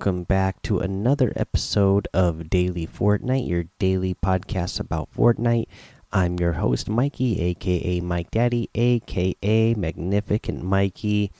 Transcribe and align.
Welcome 0.00 0.24
back 0.24 0.62
to 0.62 0.78
another 0.78 1.30
episode 1.36 2.08
of 2.14 2.48
Daily 2.48 2.86
Fortnite, 2.86 3.46
your 3.46 3.64
daily 3.78 4.14
podcast 4.14 4.80
about 4.80 5.10
Fortnite. 5.14 5.66
I'm 6.10 6.38
your 6.38 6.52
host, 6.52 6.88
Mikey, 6.88 7.38
aka 7.38 8.00
Mike 8.00 8.30
Daddy, 8.30 8.70
aka 8.74 9.74
Magnificent 9.74 10.62
Mikey. 10.62 11.32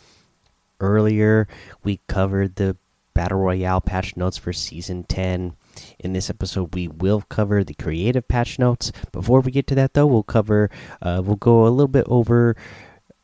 Earlier, 0.79 1.49
we 1.83 2.01
covered 2.07 2.57
the 2.57 2.77
Battle 3.15 3.39
Royale 3.39 3.81
patch 3.81 4.15
notes 4.15 4.37
for 4.37 4.53
Season 4.53 5.05
10. 5.05 5.55
In 5.99 6.13
this 6.13 6.29
episode, 6.29 6.75
we 6.75 6.87
will 6.87 7.23
cover 7.31 7.65
the 7.65 7.73
creative 7.73 8.29
patch 8.29 8.59
notes. 8.59 8.93
Before 9.11 9.41
we 9.41 9.53
get 9.53 9.69
to 9.69 9.75
that, 9.77 9.95
though, 9.95 10.07
we'll 10.07 10.23
cover, 10.23 10.69
uh, 11.01 11.23
we'll 11.25 11.37
go 11.37 11.67
a 11.67 11.71
little 11.71 11.89
bit 11.89 12.05
over 12.09 12.57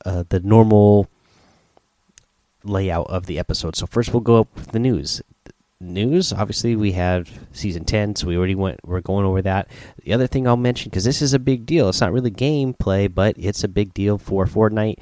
uh, 0.06 0.24
the 0.30 0.40
normal 0.40 1.10
layout 2.68 3.08
of 3.08 3.26
the 3.26 3.38
episode. 3.38 3.76
So 3.76 3.86
first 3.86 4.12
we'll 4.12 4.20
go 4.20 4.40
up 4.40 4.48
with 4.54 4.72
the 4.72 4.78
news. 4.78 5.22
News, 5.78 6.32
obviously, 6.32 6.74
we 6.74 6.92
have 6.92 7.28
season 7.52 7.84
ten, 7.84 8.16
so 8.16 8.26
we 8.26 8.36
already 8.38 8.54
went. 8.54 8.80
We're 8.82 9.02
going 9.02 9.26
over 9.26 9.42
that. 9.42 9.68
The 10.04 10.14
other 10.14 10.26
thing 10.26 10.48
I'll 10.48 10.56
mention 10.56 10.88
because 10.88 11.04
this 11.04 11.20
is 11.20 11.34
a 11.34 11.38
big 11.38 11.66
deal. 11.66 11.90
It's 11.90 12.00
not 12.00 12.14
really 12.14 12.30
gameplay, 12.30 13.14
but 13.14 13.34
it's 13.36 13.62
a 13.62 13.68
big 13.68 13.92
deal 13.92 14.16
for 14.16 14.46
Fortnite 14.46 14.96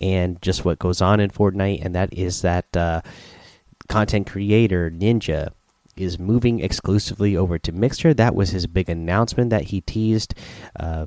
and 0.00 0.40
just 0.40 0.64
what 0.64 0.78
goes 0.78 1.02
on 1.02 1.20
in 1.20 1.28
Fortnite, 1.28 1.84
and 1.84 1.94
that 1.94 2.10
is 2.14 2.40
that 2.40 2.74
uh, 2.74 3.02
content 3.88 4.26
creator 4.26 4.90
Ninja 4.90 5.50
is 5.94 6.18
moving 6.18 6.60
exclusively 6.60 7.36
over 7.36 7.58
to 7.58 7.70
Mixer. 7.72 8.14
That 8.14 8.34
was 8.34 8.48
his 8.48 8.66
big 8.66 8.88
announcement 8.88 9.50
that 9.50 9.64
he 9.64 9.82
teased. 9.82 10.34
Uh, 10.80 11.06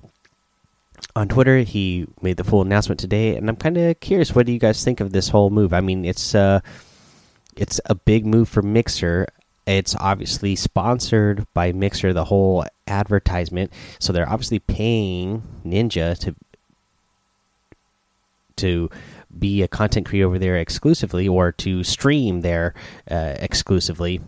on 1.16 1.28
Twitter. 1.28 1.60
He 1.60 2.08
made 2.22 2.38
the 2.38 2.44
full 2.44 2.62
announcement 2.62 3.00
today, 3.00 3.36
and 3.36 3.50
I'm 3.50 3.56
kind 3.56 3.78
of 3.78 4.00
curious. 4.00 4.36
What 4.36 4.46
do 4.46 4.52
you 4.52 4.60
guys 4.60 4.84
think 4.84 5.00
of 5.00 5.12
this 5.12 5.30
whole 5.30 5.50
move? 5.50 5.74
I 5.74 5.82
mean, 5.82 6.06
it's 6.06 6.36
uh, 6.36 6.62
it's 7.56 7.82
a 7.86 7.96
big 7.96 8.26
move 8.26 8.50
for 8.50 8.62
Mixer. 8.62 9.28
It's 9.66 9.96
obviously 10.00 10.56
sponsored 10.56 11.46
by 11.54 11.74
Mixer, 11.74 12.14
the 12.14 12.26
whole 12.26 12.66
advertisement. 12.88 13.74
So 14.00 14.14
they're 14.14 14.30
obviously 14.30 14.60
paying 14.60 15.44
Ninja 15.66 16.18
to 16.20 16.36
to 18.58 18.90
be 19.38 19.62
a 19.62 19.68
content 19.68 20.06
creator 20.06 20.28
over 20.28 20.40
there 20.40 20.58
exclusively, 20.58 21.28
or 21.28 21.52
to 21.52 21.84
stream 21.84 22.42
there 22.42 22.74
uh, 23.12 23.36
exclusively 23.38 24.22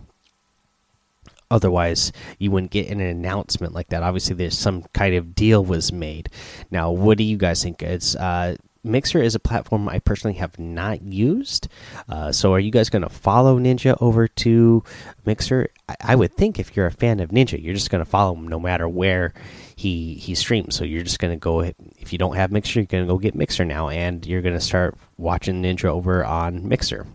otherwise 1.51 2.11
you 2.37 2.51
wouldn't 2.51 2.71
get 2.71 2.89
an 2.89 2.99
announcement 2.99 3.73
like 3.73 3.89
that. 3.89 4.03
Obviously 4.03 4.35
there's 4.35 4.57
some 4.57 4.83
kind 4.93 5.15
of 5.15 5.35
deal 5.35 5.63
was 5.63 5.91
made. 5.91 6.29
Now 6.71 6.91
what 6.91 7.17
do 7.17 7.23
you 7.23 7.37
guys 7.37 7.63
think? 7.63 7.81
It's 7.81 8.15
uh, 8.15 8.55
mixer 8.83 9.21
is 9.21 9.35
a 9.35 9.39
platform 9.39 9.89
i 9.89 9.99
personally 9.99 10.37
have 10.37 10.57
not 10.57 11.01
used. 11.01 11.67
Uh, 12.07 12.31
so 12.31 12.53
are 12.53 12.59
you 12.59 12.71
guys 12.71 12.89
going 12.89 13.01
to 13.01 13.09
follow 13.09 13.59
ninja 13.59 13.97
over 14.01 14.27
to 14.27 14.83
mixer? 15.25 15.69
I, 15.87 15.95
I, 16.01 16.15
would 16.15 16.33
think 16.33 16.59
if 16.59 16.75
you're 16.75 16.85
a 16.85 16.91
fan 16.91 17.19
of 17.19 17.29
ninja 17.31 17.61
you're 17.61 17.73
just 17.73 17.89
going 17.89 18.03
to 18.03 18.09
follow 18.09 18.35
him 18.35 18.47
no 18.47 18.59
matter 18.59 18.87
where 18.87 19.33
he 19.75 20.13
he 20.15 20.35
streams. 20.35 20.75
So 20.75 20.85
you're 20.85 21.03
just 21.03 21.19
going 21.19 21.33
to 21.33 21.39
go 21.39 21.61
if 21.61 22.11
you 22.11 22.17
don't 22.17 22.35
have 22.35 22.51
mixer 22.51 22.79
you're 22.79 22.85
going 22.85 23.05
to 23.05 23.11
go 23.11 23.17
get 23.17 23.35
mixer 23.35 23.65
now 23.65 23.89
and 23.89 24.25
you're 24.25 24.41
going 24.41 24.55
to 24.55 24.61
start 24.61 24.95
watching 25.17 25.61
ninja 25.61 25.85
over 25.85 26.23
on 26.23 26.67
mixer. 26.67 27.07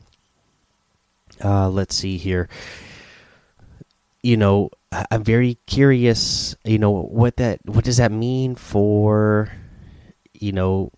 Uh, 1.43 1.69
let's 1.69 1.97
see 1.97 2.17
here 2.17 2.49
you 4.25 4.39
know, 4.39 4.71
I'm 5.11 5.23
very 5.23 5.59
curious. 5.67 6.57
You 6.65 6.79
know 6.79 6.91
what 6.91 7.37
that 7.37 7.61
what 7.67 7.85
does 7.85 7.99
that 7.99 8.11
mean 8.11 8.55
for 8.55 9.53
you 10.33 10.51
know 10.51 10.93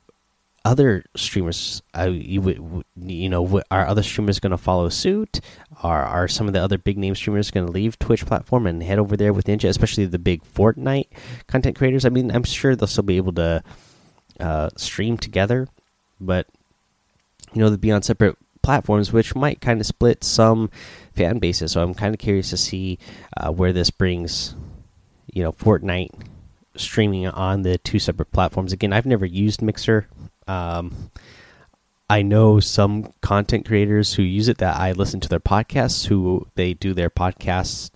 other 0.65 1.05
streamers? 1.17 1.83
I 1.93 2.07
you 2.07 2.85
you 2.95 3.29
know 3.29 3.63
are 3.73 3.85
other 3.85 4.05
streamers 4.05 4.39
going 4.39 4.53
to 4.53 4.57
follow 4.57 4.89
suit? 4.91 5.41
Are 5.83 6.05
are 6.05 6.29
some 6.29 6.47
of 6.47 6.53
the 6.53 6.63
other 6.63 6.79
big 6.79 6.99
name 6.99 7.17
streamers 7.17 7.51
going 7.51 7.67
to 7.67 7.73
leave 7.73 7.99
Twitch 7.99 8.25
platform 8.25 8.65
and 8.65 8.81
head 8.81 9.01
over 9.01 9.17
there 9.17 9.33
with 9.33 9.47
Ninja, 9.47 9.69
especially 9.69 10.07
the 10.07 10.21
big 10.21 10.45
Fortnite 10.45 11.09
content 11.49 11.77
creators? 11.77 12.05
I 12.05 12.11
mean, 12.11 12.31
I'm 12.31 12.45
sure 12.45 12.77
they'll 12.77 12.87
still 12.87 13.03
be 13.03 13.17
able 13.17 13.33
to 13.33 13.61
uh, 14.39 14.71
stream 14.77 15.19
together, 15.19 15.67
but 16.21 16.47
you 17.53 17.61
know 17.61 17.71
they'll 17.71 17.79
be 17.79 17.91
on 17.91 18.03
separate 18.03 18.39
platforms, 18.67 19.13
which 19.13 19.37
might 19.37 19.61
kind 19.61 19.81
of 19.81 19.87
split 19.87 20.25
some 20.25 20.71
fan 21.15 21.39
bases. 21.39 21.71
So 21.73 21.83
I'm 21.83 21.95
kind 21.95 22.13
of 22.13 22.19
curious 22.19 22.51
to 22.51 22.57
see 22.57 22.99
uh, 23.37 23.53
where 23.53 23.73
this 23.73 23.91
brings, 23.91 24.57
you 25.33 25.45
know, 25.45 25.53
Fortnite 25.53 26.11
streaming 26.75 27.29
on 27.29 27.63
the 27.63 27.79
two 27.79 28.01
separate 28.01 28.33
platforms. 28.33 28.73
Again, 28.73 28.93
I've 28.93 29.07
never 29.07 29.25
used 29.25 29.63
Mixer. 29.63 30.09
Um, 30.49 31.13
I 32.11 32.23
know 32.23 32.59
some 32.59 33.13
content 33.21 33.67
creators 33.67 34.15
who 34.15 34.25
use 34.25 34.49
it 34.49 34.59
that 34.59 34.77
I 34.77 34.91
listen 34.91 35.21
to 35.21 35.29
their 35.29 35.41
podcasts, 35.41 36.07
who 36.07 36.49
they 36.57 36.75
do 36.75 36.93
their 36.93 37.11
podcasts 37.11 37.91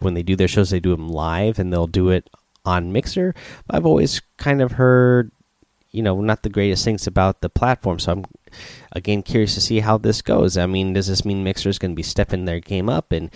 when 0.00 0.14
they 0.14 0.24
do 0.24 0.34
their 0.34 0.48
shows, 0.48 0.70
they 0.70 0.80
do 0.80 0.90
them 0.90 1.08
live 1.08 1.60
and 1.60 1.72
they'll 1.72 1.86
do 1.86 2.10
it 2.10 2.28
on 2.64 2.92
Mixer. 2.92 3.32
I've 3.70 3.86
always 3.86 4.20
kind 4.38 4.60
of 4.60 4.72
heard, 4.72 5.30
you 5.92 6.02
know, 6.02 6.20
not 6.20 6.42
the 6.42 6.50
greatest 6.50 6.84
things 6.84 7.06
about 7.06 7.40
the 7.42 7.48
platform. 7.48 8.00
So 8.00 8.12
I'm 8.12 8.24
again 8.92 9.22
curious 9.22 9.54
to 9.54 9.60
see 9.60 9.80
how 9.80 9.98
this 9.98 10.22
goes. 10.22 10.56
I 10.56 10.66
mean, 10.66 10.92
does 10.92 11.06
this 11.06 11.24
mean 11.24 11.44
Mixer 11.44 11.68
is 11.68 11.78
going 11.78 11.92
to 11.92 11.96
be 11.96 12.02
stepping 12.02 12.44
their 12.44 12.60
game 12.60 12.88
up 12.88 13.12
and 13.12 13.30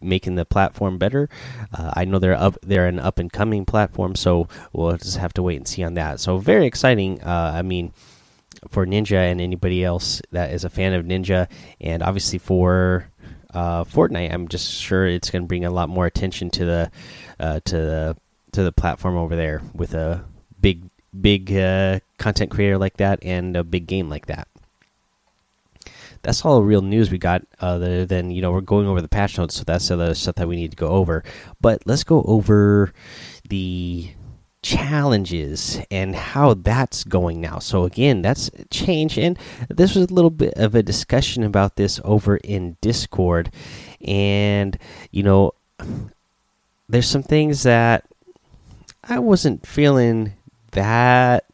making 0.00 0.34
the 0.34 0.44
platform 0.44 0.98
better? 0.98 1.28
Uh, 1.72 1.92
I 1.94 2.04
know 2.04 2.18
they're 2.18 2.34
up, 2.34 2.58
they're 2.62 2.86
an 2.86 2.98
up 2.98 3.18
and 3.18 3.32
coming 3.32 3.64
platform, 3.64 4.14
so 4.14 4.48
we'll 4.72 4.96
just 4.96 5.18
have 5.18 5.32
to 5.34 5.42
wait 5.42 5.56
and 5.56 5.68
see 5.68 5.82
on 5.82 5.94
that. 5.94 6.20
So 6.20 6.38
very 6.38 6.66
exciting. 6.66 7.22
Uh, 7.22 7.52
I 7.54 7.62
mean, 7.62 7.92
for 8.68 8.86
Ninja 8.86 9.30
and 9.30 9.40
anybody 9.40 9.84
else 9.84 10.22
that 10.30 10.52
is 10.52 10.64
a 10.64 10.70
fan 10.70 10.92
of 10.92 11.04
Ninja, 11.04 11.48
and 11.80 12.02
obviously 12.02 12.38
for 12.38 13.08
uh, 13.54 13.84
Fortnite, 13.84 14.32
I'm 14.32 14.48
just 14.48 14.72
sure 14.72 15.06
it's 15.06 15.30
going 15.30 15.42
to 15.42 15.48
bring 15.48 15.64
a 15.64 15.70
lot 15.70 15.88
more 15.88 16.06
attention 16.06 16.50
to 16.50 16.64
the 16.64 16.90
uh, 17.40 17.60
to 17.64 17.76
the 17.76 18.16
to 18.52 18.62
the 18.62 18.72
platform 18.72 19.16
over 19.16 19.34
there 19.34 19.62
with 19.74 19.94
a 19.94 20.24
big 20.60 20.84
big 21.18 21.52
uh, 21.54 22.00
content 22.18 22.50
creator 22.50 22.78
like 22.78 22.96
that 22.98 23.22
and 23.22 23.56
a 23.56 23.64
big 23.64 23.86
game 23.86 24.08
like 24.08 24.26
that 24.26 24.48
that's 26.22 26.44
all 26.44 26.56
the 26.56 26.66
real 26.66 26.82
news 26.82 27.10
we 27.10 27.18
got 27.18 27.42
other 27.60 28.06
than 28.06 28.30
you 28.30 28.42
know 28.42 28.52
we're 28.52 28.60
going 28.60 28.86
over 28.86 29.00
the 29.00 29.08
patch 29.08 29.38
notes 29.38 29.56
so 29.56 29.64
that's 29.64 29.88
the 29.88 29.94
other 29.94 30.14
stuff 30.14 30.36
that 30.36 30.48
we 30.48 30.56
need 30.56 30.70
to 30.70 30.76
go 30.76 30.88
over. 30.88 31.24
But 31.60 31.82
let's 31.86 32.04
go 32.04 32.22
over 32.22 32.92
the 33.48 34.10
challenges 34.62 35.80
and 35.90 36.14
how 36.14 36.54
that's 36.54 37.02
going 37.04 37.40
now. 37.40 37.58
So 37.58 37.84
again 37.84 38.22
that's 38.22 38.50
change 38.70 39.18
and 39.18 39.38
this 39.68 39.94
was 39.94 40.10
a 40.10 40.14
little 40.14 40.30
bit 40.30 40.54
of 40.54 40.74
a 40.74 40.82
discussion 40.82 41.42
about 41.42 41.76
this 41.76 42.00
over 42.04 42.36
in 42.38 42.76
discord. 42.80 43.50
And 44.00 44.78
you 45.10 45.22
know 45.22 45.54
there's 46.88 47.08
some 47.08 47.22
things 47.22 47.62
that 47.62 48.04
i 49.04 49.18
wasn't 49.18 49.66
feeling 49.66 50.32
that 50.72 51.44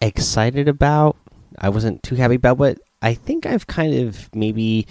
excited 0.00 0.68
about. 0.68 1.16
I 1.58 1.68
wasn't 1.70 2.02
too 2.02 2.16
happy 2.16 2.34
about 2.34 2.58
but 2.58 2.78
I 3.04 3.12
think 3.12 3.44
I've 3.44 3.66
kind 3.66 3.94
of 3.94 4.34
maybe 4.34 4.86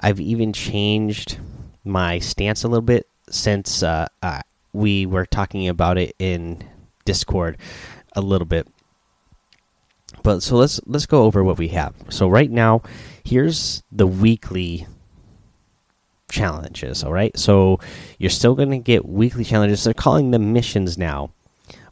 I've 0.00 0.18
even 0.18 0.54
changed 0.54 1.38
my 1.84 2.18
stance 2.18 2.64
a 2.64 2.68
little 2.68 2.80
bit 2.80 3.06
since 3.28 3.82
uh, 3.82 4.08
uh, 4.22 4.40
we 4.72 5.04
were 5.04 5.26
talking 5.26 5.68
about 5.68 5.98
it 5.98 6.16
in 6.18 6.64
Discord 7.04 7.58
a 8.14 8.22
little 8.22 8.46
bit. 8.46 8.66
But 10.22 10.42
so 10.42 10.56
let's 10.56 10.80
let's 10.86 11.04
go 11.04 11.24
over 11.24 11.44
what 11.44 11.58
we 11.58 11.68
have. 11.68 11.94
So 12.08 12.28
right 12.28 12.50
now, 12.50 12.80
here's 13.24 13.82
the 13.92 14.06
weekly 14.06 14.86
challenges. 16.30 17.04
All 17.04 17.12
right, 17.12 17.38
so 17.38 17.78
you're 18.18 18.30
still 18.30 18.54
going 18.54 18.70
to 18.70 18.78
get 18.78 19.04
weekly 19.04 19.44
challenges. 19.44 19.84
They're 19.84 19.92
calling 19.92 20.30
them 20.30 20.54
missions 20.54 20.96
now. 20.96 21.30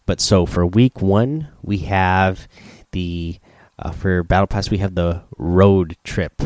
But 0.06 0.22
so 0.22 0.46
for 0.46 0.64
week 0.64 1.02
one, 1.02 1.48
we 1.62 1.78
have 1.78 2.48
the 2.92 3.38
uh, 3.78 3.92
for 3.92 4.22
Battle 4.22 4.46
Pass, 4.46 4.70
we 4.70 4.78
have 4.78 4.94
the 4.94 5.22
Road 5.36 5.96
Trip, 6.04 6.42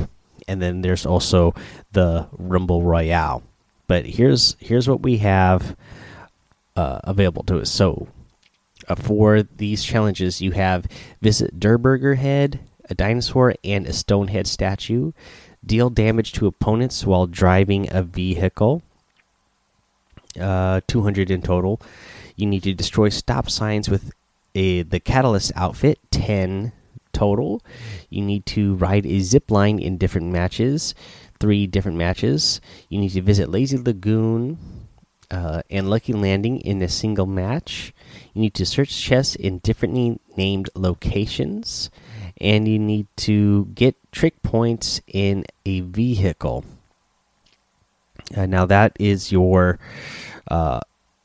and 0.46 0.60
then 0.60 0.82
there's 0.82 1.06
also 1.06 1.54
the 1.92 2.28
Rumble 2.32 2.82
Royale. 2.82 3.42
But 3.86 4.06
here's 4.06 4.56
here's 4.60 4.88
what 4.88 5.02
we 5.02 5.18
have 5.18 5.76
uh, 6.76 7.00
available 7.04 7.42
to 7.44 7.60
us. 7.60 7.70
So 7.70 8.08
uh, 8.88 8.94
for 8.94 9.42
these 9.42 9.84
challenges, 9.84 10.40
you 10.40 10.52
have 10.52 10.86
visit 11.20 11.58
Durrr 11.58 11.78
Burger 11.78 12.14
Head, 12.16 12.60
a 12.88 12.94
dinosaur, 12.94 13.54
and 13.64 13.86
a 13.86 13.92
Stonehead 13.92 14.46
statue. 14.46 15.12
Deal 15.64 15.90
damage 15.90 16.32
to 16.32 16.46
opponents 16.46 17.06
while 17.06 17.26
driving 17.26 17.88
a 17.92 18.02
vehicle. 18.02 18.82
Uh, 20.40 20.80
200 20.86 21.30
in 21.30 21.42
total. 21.42 21.80
You 22.36 22.46
need 22.46 22.62
to 22.62 22.72
destroy 22.72 23.10
stop 23.10 23.50
signs 23.50 23.88
with 23.88 24.12
a 24.54 24.82
the 24.82 24.98
Catalyst 24.98 25.52
outfit. 25.54 25.98
10 26.10 26.72
total. 27.12 27.62
You 28.10 28.22
need 28.22 28.46
to 28.46 28.74
ride 28.74 29.06
a 29.06 29.20
zip 29.20 29.50
line 29.50 29.78
in 29.78 29.98
different 29.98 30.32
matches, 30.32 30.94
three 31.38 31.66
different 31.66 31.98
matches. 31.98 32.60
You 32.88 33.00
need 33.00 33.10
to 33.10 33.22
visit 33.22 33.50
Lazy 33.50 33.78
Lagoon 33.78 34.58
uh, 35.30 35.62
and 35.70 35.88
Lucky 35.88 36.12
Landing 36.12 36.60
in 36.60 36.82
a 36.82 36.88
single 36.88 37.26
match. 37.26 37.92
You 38.34 38.42
need 38.42 38.54
to 38.54 38.66
search 38.66 38.94
chests 38.94 39.34
in 39.34 39.58
differently 39.58 40.20
named 40.36 40.68
locations, 40.74 41.90
and 42.40 42.68
you 42.68 42.78
need 42.78 43.06
to 43.18 43.66
get 43.74 43.96
trick 44.12 44.42
points 44.42 45.00
in 45.06 45.44
a 45.64 45.80
vehicle. 45.80 46.64
Uh, 48.36 48.46
now 48.46 48.66
that 48.66 48.96
is 49.00 49.32
your 49.32 49.78
uh, 50.50 50.80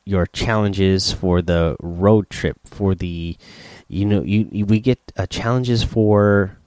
your 0.06 0.26
challenges 0.26 1.12
for 1.12 1.42
the 1.42 1.76
road 1.82 2.30
trip 2.30 2.58
for 2.66 2.96
the 2.96 3.36
you 3.88 4.06
know 4.06 4.22
you, 4.22 4.48
you 4.52 4.66
we 4.66 4.80
get 4.80 5.00
uh, 5.18 5.26
challenges 5.28 5.84
for 5.84 6.58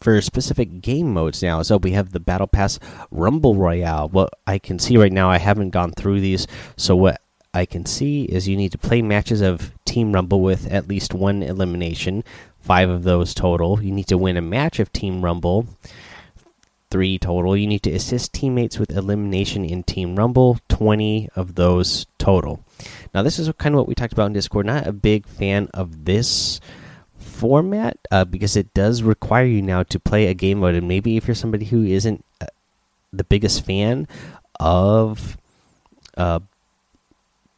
for 0.00 0.20
specific 0.20 0.82
game 0.82 1.12
modes 1.12 1.42
now. 1.42 1.62
So 1.62 1.78
we 1.78 1.92
have 1.92 2.12
the 2.12 2.20
Battle 2.20 2.46
Pass 2.46 2.78
Rumble 3.10 3.54
Royale. 3.54 4.08
What 4.08 4.30
I 4.46 4.58
can 4.58 4.78
see 4.78 4.96
right 4.96 5.12
now, 5.12 5.30
I 5.30 5.38
haven't 5.38 5.70
gone 5.70 5.92
through 5.92 6.20
these. 6.20 6.46
So 6.76 6.94
what 6.94 7.20
I 7.54 7.64
can 7.64 7.86
see 7.86 8.24
is 8.24 8.48
you 8.48 8.56
need 8.56 8.72
to 8.72 8.78
play 8.78 9.00
matches 9.00 9.40
of 9.40 9.72
Team 9.84 10.12
Rumble 10.12 10.40
with 10.40 10.70
at 10.70 10.88
least 10.88 11.14
one 11.14 11.42
elimination, 11.42 12.24
five 12.60 12.90
of 12.90 13.04
those 13.04 13.32
total. 13.32 13.82
You 13.82 13.92
need 13.92 14.08
to 14.08 14.18
win 14.18 14.36
a 14.36 14.42
match 14.42 14.78
of 14.80 14.92
Team 14.92 15.24
Rumble, 15.24 15.66
three 16.94 17.18
total. 17.18 17.56
You 17.56 17.66
need 17.66 17.82
to 17.82 17.90
assist 17.90 18.32
teammates 18.32 18.78
with 18.78 18.96
elimination 18.96 19.64
in 19.64 19.82
Team 19.82 20.14
Rumble, 20.14 20.58
20 20.68 21.28
of 21.34 21.56
those 21.56 22.06
total. 22.18 22.64
Now, 23.12 23.24
this 23.24 23.40
is 23.40 23.50
kind 23.58 23.74
of 23.74 23.80
what 23.80 23.88
we 23.88 23.96
talked 23.96 24.12
about 24.12 24.26
in 24.26 24.32
Discord. 24.32 24.66
Not 24.66 24.86
a 24.86 24.92
big 24.92 25.26
fan 25.26 25.66
of 25.74 26.04
this 26.04 26.60
format 27.18 27.98
uh, 28.12 28.24
because 28.24 28.56
it 28.56 28.72
does 28.74 29.02
require 29.02 29.44
you 29.44 29.60
now 29.60 29.82
to 29.82 29.98
play 29.98 30.28
a 30.28 30.34
game 30.34 30.60
mode. 30.60 30.76
And 30.76 30.86
maybe 30.86 31.16
if 31.16 31.26
you're 31.26 31.34
somebody 31.34 31.64
who 31.64 31.82
isn't 31.82 32.24
uh, 32.40 32.46
the 33.12 33.24
biggest 33.24 33.66
fan 33.66 34.06
of 34.60 35.36
uh, 36.16 36.38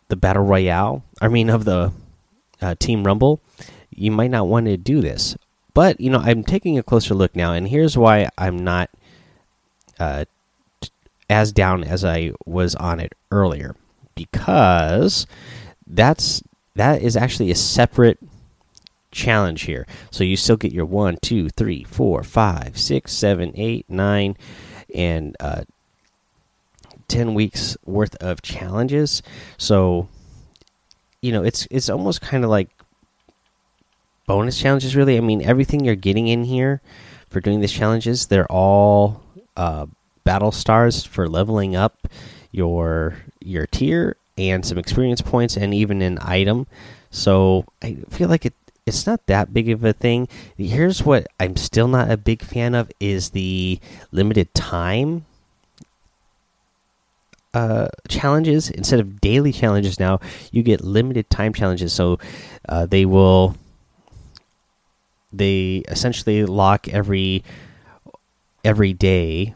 the 0.09 0.17
Battle 0.17 0.45
Royale, 0.45 1.05
I 1.21 1.29
mean, 1.29 1.51
of 1.51 1.67
the 1.67 1.93
uh, 2.63 2.75
Team 2.79 3.05
Rumble, 3.05 3.43
you 3.91 4.11
might 4.11 4.31
not 4.31 4.49
want 4.49 4.65
to 4.65 4.79
do 4.79 5.03
this. 5.03 5.37
But, 5.75 6.01
you 6.01 6.09
know, 6.09 6.21
I'm 6.21 6.43
taking 6.43 6.79
a 6.79 6.83
closer 6.83 7.13
look 7.13 7.37
now, 7.37 7.53
and 7.53 7.69
here's 7.69 7.99
why 7.99 8.31
I'm 8.39 8.65
not 8.65 8.89
uh, 9.99 10.25
as 11.29 11.53
down 11.53 11.85
as 11.85 12.05
I 12.05 12.33
was 12.45 12.75
on 12.75 13.01
it 13.01 13.15
earlier 13.31 13.75
because 14.15 15.27
that's 15.87 16.43
that 16.75 17.03
is 17.03 17.17
actually 17.17 17.51
a 17.51 17.57
separate 17.57 18.19
challenge 19.11 19.63
here. 19.63 19.87
So 20.11 20.25
you 20.25 20.37
still 20.37 20.57
get 20.57 20.73
your 20.73 20.85
one, 20.85 21.17
two, 21.23 21.49
three, 21.49 21.85
four, 21.85 22.23
five, 22.23 22.79
six, 22.79 23.13
seven, 23.13 23.53
eight, 23.55 23.87
nine, 23.89 24.37
and 24.95 25.35
uh, 25.41 25.63
ten 27.09 27.35
weeks 27.35 27.77
worth 27.85 28.15
of 28.17 28.43
challenges. 28.43 29.23
So 29.59 30.09
you 31.23 31.33
know 31.33 31.43
it's 31.43 31.67
it's 31.71 31.89
almost 31.89 32.21
kind 32.21 32.45
of 32.45 32.51
like 32.51 32.71
bonus 34.27 34.61
challenges. 34.61 34.95
Really, 34.95 35.17
I 35.17 35.21
mean 35.21 35.43
everything 35.43 35.85
you're 35.85 35.95
getting 35.95 36.29
in 36.29 36.45
here 36.45 36.81
for 37.31 37.41
doing 37.41 37.61
these 37.61 37.73
challenges, 37.73 38.27
they're 38.27 38.51
all 38.51 39.23
uh, 39.57 39.87
battle 40.25 40.53
stars 40.53 41.05
for 41.05 41.29
leveling 41.29 41.77
up 41.77 42.09
your 42.51 43.17
your 43.41 43.67
tier 43.67 44.17
and 44.39 44.65
some 44.65 44.79
experience 44.79 45.21
points 45.21 45.57
and 45.57 45.73
even 45.73 46.03
an 46.03 46.19
item. 46.21 46.67
So 47.11 47.65
I 47.83 47.99
feel 48.11 48.29
like 48.29 48.45
it 48.47 48.55
it's 48.87 49.07
not 49.07 49.27
that 49.27 49.53
big 49.53 49.69
of 49.69 49.85
a 49.85 49.93
thing. 49.93 50.29
Here's 50.57 51.03
what 51.03 51.27
I'm 51.41 51.57
still 51.57 51.89
not 51.89 52.11
a 52.11 52.17
big 52.17 52.43
fan 52.43 52.75
of 52.75 52.91
is 53.01 53.31
the 53.31 53.81
limited 54.13 54.55
time 54.55 55.25
uh, 57.53 57.89
challenges 58.07 58.71
instead 58.71 59.01
of 59.01 59.21
daily 59.21 59.53
challenges. 59.53 59.99
Now 59.99 60.21
you 60.53 60.63
get 60.63 60.83
limited 60.83 61.31
time 61.31 61.53
challenges, 61.53 61.93
so 61.93 62.19
uh, 62.69 62.87
they 62.87 63.07
will 63.07 63.57
they 65.33 65.83
essentially 65.89 66.45
lock 66.45 66.89
every 66.89 67.43
every 68.67 68.93
day 68.93 69.55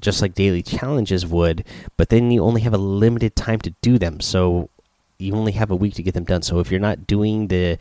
just 0.00 0.22
like 0.22 0.34
daily 0.34 0.62
challenges 0.62 1.26
would, 1.26 1.64
but 1.96 2.08
then 2.08 2.30
you 2.30 2.42
only 2.42 2.60
have 2.60 2.74
a 2.74 2.78
limited 2.78 3.34
time 3.34 3.58
to 3.58 3.70
do 3.82 3.98
them. 3.98 4.20
So 4.20 4.70
you 5.18 5.34
only 5.34 5.52
have 5.52 5.72
a 5.72 5.76
week 5.76 5.94
to 5.94 6.02
get 6.02 6.14
them 6.14 6.24
done. 6.24 6.42
So 6.42 6.60
if 6.60 6.70
you're 6.70 6.80
not 6.80 7.06
doing 7.06 7.48
the 7.48 7.78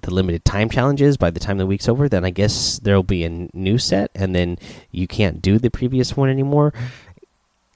the 0.00 0.12
limited 0.12 0.44
time 0.44 0.68
challenges 0.68 1.16
by 1.16 1.30
the 1.30 1.38
time 1.38 1.58
the 1.58 1.66
week's 1.66 1.88
over, 1.88 2.08
then 2.08 2.24
I 2.24 2.30
guess 2.30 2.80
there'll 2.80 3.04
be 3.04 3.22
a 3.22 3.48
new 3.52 3.78
set, 3.78 4.10
and 4.16 4.34
then 4.34 4.58
you 4.90 5.06
can't 5.06 5.40
do 5.40 5.58
the 5.58 5.70
previous 5.70 6.16
one 6.16 6.28
anymore. 6.28 6.72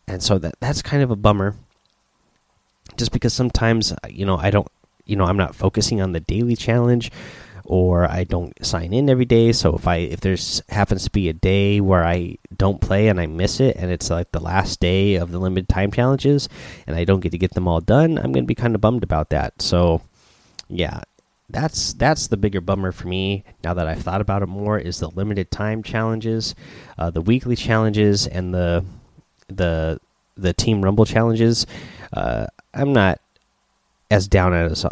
And 0.08 0.22
so 0.22 0.38
that 0.38 0.54
that's 0.60 0.82
kind 0.82 1.02
of 1.02 1.10
a 1.10 1.16
bummer. 1.16 1.54
Just 2.96 3.12
because 3.12 3.34
sometimes 3.34 3.92
you 4.08 4.24
know 4.24 4.38
I 4.38 4.50
don't, 4.50 4.68
you 5.04 5.16
know, 5.16 5.24
I'm 5.24 5.36
not 5.36 5.54
focusing 5.54 6.00
on 6.00 6.12
the 6.12 6.20
daily 6.20 6.56
challenge 6.56 7.12
or 7.68 8.10
I 8.10 8.24
don't 8.24 8.54
sign 8.64 8.92
in 8.92 9.10
every 9.10 9.24
day. 9.24 9.52
So 9.52 9.74
if 9.76 9.86
I 9.86 9.96
if 9.96 10.20
there's 10.20 10.62
happens 10.68 11.04
to 11.04 11.10
be 11.10 11.28
a 11.28 11.32
day 11.32 11.80
where 11.80 12.04
I 12.04 12.38
don't 12.56 12.80
play 12.80 13.08
and 13.08 13.20
I 13.20 13.26
miss 13.26 13.60
it, 13.60 13.76
and 13.76 13.90
it's 13.90 14.10
like 14.10 14.32
the 14.32 14.40
last 14.40 14.80
day 14.80 15.16
of 15.16 15.30
the 15.32 15.38
limited 15.38 15.68
time 15.68 15.90
challenges, 15.90 16.48
and 16.86 16.96
I 16.96 17.04
don't 17.04 17.20
get 17.20 17.32
to 17.32 17.38
get 17.38 17.54
them 17.54 17.68
all 17.68 17.80
done, 17.80 18.18
I'm 18.18 18.32
going 18.32 18.44
to 18.44 18.48
be 18.48 18.54
kind 18.54 18.74
of 18.74 18.80
bummed 18.80 19.02
about 19.02 19.30
that. 19.30 19.60
So 19.60 20.02
yeah, 20.68 21.02
that's 21.48 21.92
that's 21.94 22.26
the 22.28 22.36
bigger 22.36 22.60
bummer 22.60 22.92
for 22.92 23.06
me 23.06 23.44
now 23.62 23.74
that 23.74 23.86
I've 23.86 24.02
thought 24.02 24.20
about 24.20 24.42
it 24.42 24.46
more 24.46 24.78
is 24.78 24.98
the 24.98 25.10
limited 25.10 25.50
time 25.50 25.82
challenges, 25.82 26.54
uh, 26.98 27.10
the 27.10 27.20
weekly 27.20 27.56
challenges, 27.56 28.26
and 28.26 28.52
the 28.52 28.84
the 29.48 30.00
the 30.36 30.52
team 30.52 30.82
rumble 30.82 31.04
challenges. 31.04 31.66
Uh, 32.12 32.46
I'm 32.74 32.92
not 32.92 33.20
as 34.10 34.28
down 34.28 34.54
as 34.54 34.84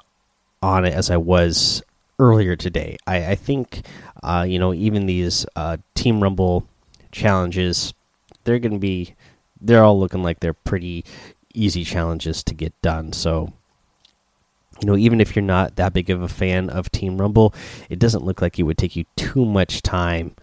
on 0.62 0.84
it 0.84 0.94
as 0.94 1.10
I 1.10 1.16
was 1.16 1.82
earlier 2.18 2.56
today. 2.56 2.96
I, 3.06 3.32
I 3.32 3.34
think, 3.34 3.86
uh, 4.22 4.44
you 4.48 4.58
know, 4.58 4.72
even 4.72 5.06
these 5.06 5.46
uh, 5.56 5.78
Team 5.94 6.22
Rumble 6.22 6.66
challenges, 7.12 7.94
they're 8.44 8.58
going 8.58 8.72
to 8.72 8.78
be, 8.78 9.14
they're 9.60 9.84
all 9.84 9.98
looking 9.98 10.22
like 10.22 10.40
they're 10.40 10.54
pretty 10.54 11.04
easy 11.54 11.84
challenges 11.84 12.42
to 12.44 12.54
get 12.54 12.72
done. 12.82 13.12
So, 13.12 13.52
you 14.80 14.86
know, 14.86 14.96
even 14.96 15.20
if 15.20 15.36
you're 15.36 15.44
not 15.44 15.76
that 15.76 15.92
big 15.92 16.10
of 16.10 16.22
a 16.22 16.28
fan 16.28 16.68
of 16.68 16.90
Team 16.90 17.18
Rumble, 17.18 17.54
it 17.88 17.98
doesn't 17.98 18.24
look 18.24 18.42
like 18.42 18.58
it 18.58 18.64
would 18.64 18.78
take 18.78 18.96
you 18.96 19.04
too 19.16 19.44
much 19.44 19.82
time 19.82 20.34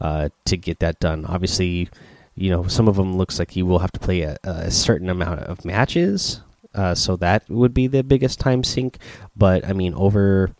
uh, 0.00 0.28
to 0.46 0.56
get 0.56 0.80
that 0.80 0.98
done. 1.00 1.24
Obviously, 1.24 1.88
you 2.34 2.50
know, 2.50 2.66
some 2.66 2.88
of 2.88 2.96
them 2.96 3.16
looks 3.16 3.38
like 3.38 3.56
you 3.56 3.66
will 3.66 3.78
have 3.78 3.92
to 3.92 4.00
play 4.00 4.22
a, 4.22 4.36
a 4.44 4.70
certain 4.70 5.08
amount 5.08 5.40
of 5.40 5.64
matches. 5.64 6.40
Uh, 6.74 6.94
so 6.94 7.16
that 7.16 7.48
would 7.48 7.72
be 7.72 7.86
the 7.86 8.02
biggest 8.02 8.38
time 8.38 8.62
sink. 8.62 8.98
But 9.36 9.64
I 9.64 9.72
mean, 9.72 9.94
over 9.94 10.50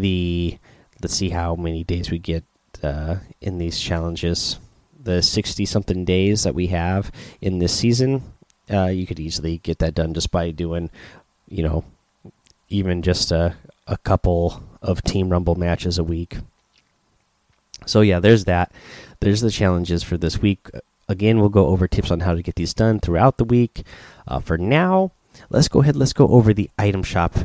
the 0.00 0.58
let's 1.02 1.14
see 1.14 1.30
how 1.30 1.54
many 1.54 1.84
days 1.84 2.10
we 2.10 2.18
get 2.18 2.44
uh, 2.82 3.16
in 3.40 3.58
these 3.58 3.78
challenges. 3.80 4.58
The 5.02 5.22
sixty 5.22 5.66
something 5.66 6.04
days 6.04 6.44
that 6.44 6.54
we 6.54 6.68
have 6.68 7.12
in 7.40 7.58
this 7.58 7.76
season, 7.76 8.22
uh, 8.70 8.86
you 8.86 9.06
could 9.06 9.20
easily 9.20 9.58
get 9.58 9.78
that 9.78 9.94
done 9.94 10.14
just 10.14 10.30
by 10.30 10.50
doing, 10.50 10.90
you 11.48 11.62
know, 11.62 11.84
even 12.68 13.02
just 13.02 13.30
a 13.30 13.56
a 13.86 13.98
couple 13.98 14.62
of 14.80 15.02
Team 15.02 15.28
Rumble 15.28 15.56
matches 15.56 15.98
a 15.98 16.04
week. 16.04 16.38
So 17.86 18.00
yeah, 18.00 18.18
there's 18.18 18.46
that. 18.46 18.72
There's 19.20 19.42
the 19.42 19.50
challenges 19.50 20.02
for 20.02 20.16
this 20.16 20.40
week. 20.40 20.70
Again, 21.06 21.38
we'll 21.38 21.50
go 21.50 21.66
over 21.66 21.86
tips 21.86 22.10
on 22.10 22.20
how 22.20 22.34
to 22.34 22.42
get 22.42 22.54
these 22.54 22.72
done 22.72 22.98
throughout 22.98 23.36
the 23.36 23.44
week. 23.44 23.84
Uh, 24.26 24.40
for 24.40 24.56
now, 24.56 25.12
let's 25.50 25.68
go 25.68 25.82
ahead. 25.82 25.96
Let's 25.96 26.14
go 26.14 26.28
over 26.28 26.54
the 26.54 26.70
item 26.78 27.02
shop 27.02 27.36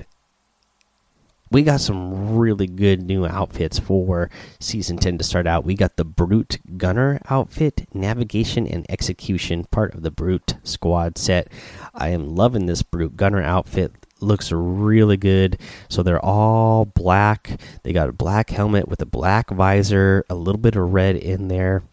we 1.52 1.64
got 1.64 1.82
some 1.82 2.38
really 2.38 2.68
good 2.68 3.02
new 3.02 3.26
outfits 3.26 3.80
for 3.80 4.30
season 4.60 4.98
10 4.98 5.18
to 5.18 5.24
start 5.24 5.48
out. 5.48 5.66
We 5.66 5.74
got 5.74 5.96
the 5.96 6.06
Brute 6.06 6.60
Gunner 6.78 7.20
outfit, 7.30 7.88
navigation 7.94 8.68
and 8.68 8.86
execution, 8.90 9.66
part 9.66 9.96
of 9.96 10.04
the 10.04 10.12
Brute 10.12 10.56
squad 10.64 11.18
set. 11.18 11.48
I 11.94 12.10
am 12.10 12.36
loving 12.36 12.68
this 12.68 12.84
Brute 12.84 13.18
Gunner 13.18 13.42
outfit. 13.42 13.94
Looks 14.22 14.52
really 14.52 15.18
good. 15.18 15.60
So 15.88 16.04
they're 16.04 16.24
all 16.24 16.86
black. 16.86 17.60
They 17.84 17.94
got 17.94 18.10
a 18.10 18.14
black 18.14 18.52
helmet 18.52 18.88
with 18.88 19.02
a 19.02 19.08
black 19.08 19.50
visor, 19.50 20.26
a 20.30 20.36
little 20.36 20.62
bit 20.62 20.76
of 20.76 20.94
red 20.94 21.16
in 21.16 21.48
there. 21.48 21.84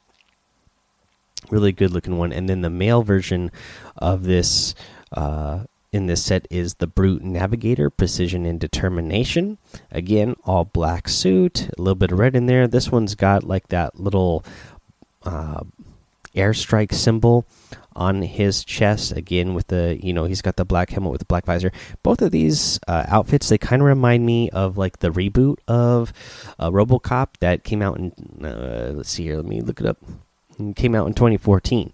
Really 1.50 1.72
good 1.72 1.92
looking 1.92 2.18
one. 2.18 2.32
And 2.32 2.48
then 2.48 2.60
the 2.60 2.70
male 2.70 3.02
version 3.02 3.52
of 3.96 4.25
this 4.25 4.75
uh, 5.12 5.64
in 5.93 6.07
this 6.07 6.25
set 6.25 6.47
is 6.50 6.75
the 6.75 6.87
Brute 6.87 7.23
Navigator, 7.23 7.90
Precision 7.90 8.45
and 8.45 8.61
Determination. 8.61 9.59
Again, 9.90 10.37
all 10.45 10.64
black 10.64 11.09
suit, 11.09 11.69
a 11.76 11.83
little 11.83 11.95
bit 11.95 12.12
of 12.12 12.19
red 12.19 12.37
in 12.37 12.47
there. 12.47 12.66
This 12.69 12.90
one's 12.90 13.14
got 13.14 13.45
like 13.45 13.69
that 13.69 13.99
little 13.99 14.45
uh, 15.23 15.62
airstrike 16.35 16.93
symbol 16.93 17.47
on 17.95 18.23
his 18.23 18.64
chest. 18.64 19.12
Again, 19.12 19.55
with 19.55 19.69
the 19.69 19.99
you 20.02 20.12
know 20.12 20.25
he's 20.25 20.43
got 20.43 20.57
the 20.57 20.64
black 20.64 20.90
helmet 20.90 21.12
with 21.12 21.21
the 21.21 21.26
black 21.26 21.47
visor. 21.47 21.73
Both 22.02 22.23
of 22.23 22.31
these 22.31 22.78
uh, 22.87 23.05
outfits 23.09 23.49
they 23.49 23.59
kind 23.59 23.83
of 23.83 23.87
remind 23.87 24.25
me 24.25 24.50
of 24.50 24.76
like 24.76 24.99
the 24.99 25.11
reboot 25.11 25.57
of 25.66 26.12
uh, 26.59 26.71
RoboCop 26.71 27.28
that 27.40 27.64
came 27.64 27.83
out 27.83 27.99
in. 27.99 28.12
Uh, 28.45 28.93
let's 28.95 29.11
see 29.11 29.25
here. 29.25 29.37
Let 29.37 29.47
me 29.47 29.61
look 29.62 29.81
it 29.81 29.87
up. 29.87 29.99
Came 30.75 30.94
out 30.94 31.06
in 31.06 31.14
2014. 31.14 31.92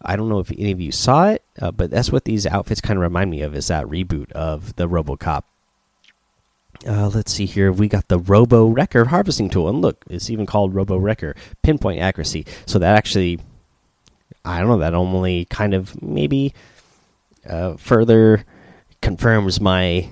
I 0.00 0.16
don't 0.16 0.28
know 0.28 0.38
if 0.38 0.50
any 0.50 0.72
of 0.72 0.80
you 0.80 0.92
saw 0.92 1.28
it, 1.28 1.42
uh, 1.60 1.70
but 1.70 1.90
that's 1.90 2.10
what 2.10 2.24
these 2.24 2.46
outfits 2.46 2.80
kind 2.80 2.96
of 2.96 3.02
remind 3.02 3.30
me 3.30 3.42
of 3.42 3.54
is 3.54 3.68
that 3.68 3.86
reboot 3.86 4.32
of 4.32 4.74
the 4.76 4.88
RoboCop. 4.88 5.42
Uh, 6.86 7.08
let's 7.08 7.32
see 7.32 7.46
here. 7.46 7.70
We 7.70 7.86
got 7.88 8.08
the 8.08 8.18
Robo 8.18 8.66
Wrecker 8.66 9.04
harvesting 9.06 9.50
tool, 9.50 9.68
and 9.68 9.80
look, 9.80 10.04
it's 10.08 10.30
even 10.30 10.46
called 10.46 10.74
Robo 10.74 10.96
Wrecker 10.96 11.36
pinpoint 11.62 12.00
accuracy. 12.00 12.44
So 12.66 12.78
that 12.80 12.96
actually 12.96 13.38
I 14.44 14.58
don't 14.58 14.68
know. 14.68 14.78
That 14.78 14.94
only 14.94 15.44
kind 15.46 15.74
of 15.74 16.00
maybe 16.02 16.54
uh, 17.48 17.76
further 17.76 18.44
confirms 19.00 19.60
my 19.60 20.08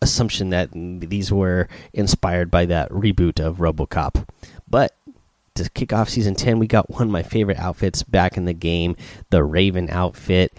assumption 0.00 0.50
that 0.50 0.70
these 0.72 1.32
were 1.32 1.68
inspired 1.92 2.50
by 2.50 2.66
that 2.66 2.90
reboot 2.90 3.40
of 3.40 3.56
RoboCop. 3.56 4.26
But 4.70 4.94
to 5.58 5.70
kick 5.70 5.92
off 5.92 6.08
season 6.08 6.34
10, 6.34 6.58
we 6.58 6.66
got 6.66 6.90
one 6.90 7.02
of 7.02 7.10
my 7.10 7.22
favorite 7.22 7.58
outfits 7.58 8.02
back 8.02 8.36
in 8.36 8.44
the 8.44 8.54
game 8.54 8.96
the 9.30 9.44
Raven 9.44 9.88
outfit. 9.90 10.52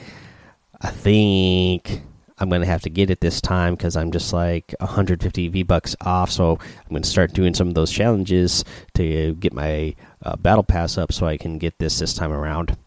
I 0.81 0.89
think 0.91 2.01
I'm 2.37 2.49
going 2.49 2.61
to 2.61 2.67
have 2.67 2.83
to 2.83 2.89
get 2.89 3.09
it 3.09 3.19
this 3.19 3.41
time 3.41 3.75
because 3.75 3.97
I'm 3.97 4.11
just 4.11 4.31
like 4.31 4.73
150 4.79 5.47
V 5.49 5.63
bucks 5.63 5.95
off. 6.01 6.31
So 6.31 6.53
I'm 6.53 6.89
going 6.89 7.03
to 7.03 7.09
start 7.09 7.33
doing 7.33 7.53
some 7.53 7.67
of 7.67 7.73
those 7.73 7.91
challenges 7.91 8.63
to 8.93 9.33
get 9.35 9.53
my 9.53 9.95
uh, 10.23 10.37
battle 10.37 10.63
pass 10.63 10.97
up 10.97 11.11
so 11.11 11.27
I 11.27 11.37
can 11.37 11.57
get 11.57 11.77
this 11.79 11.99
this 11.99 12.13
time 12.13 12.31
around. 12.31 12.77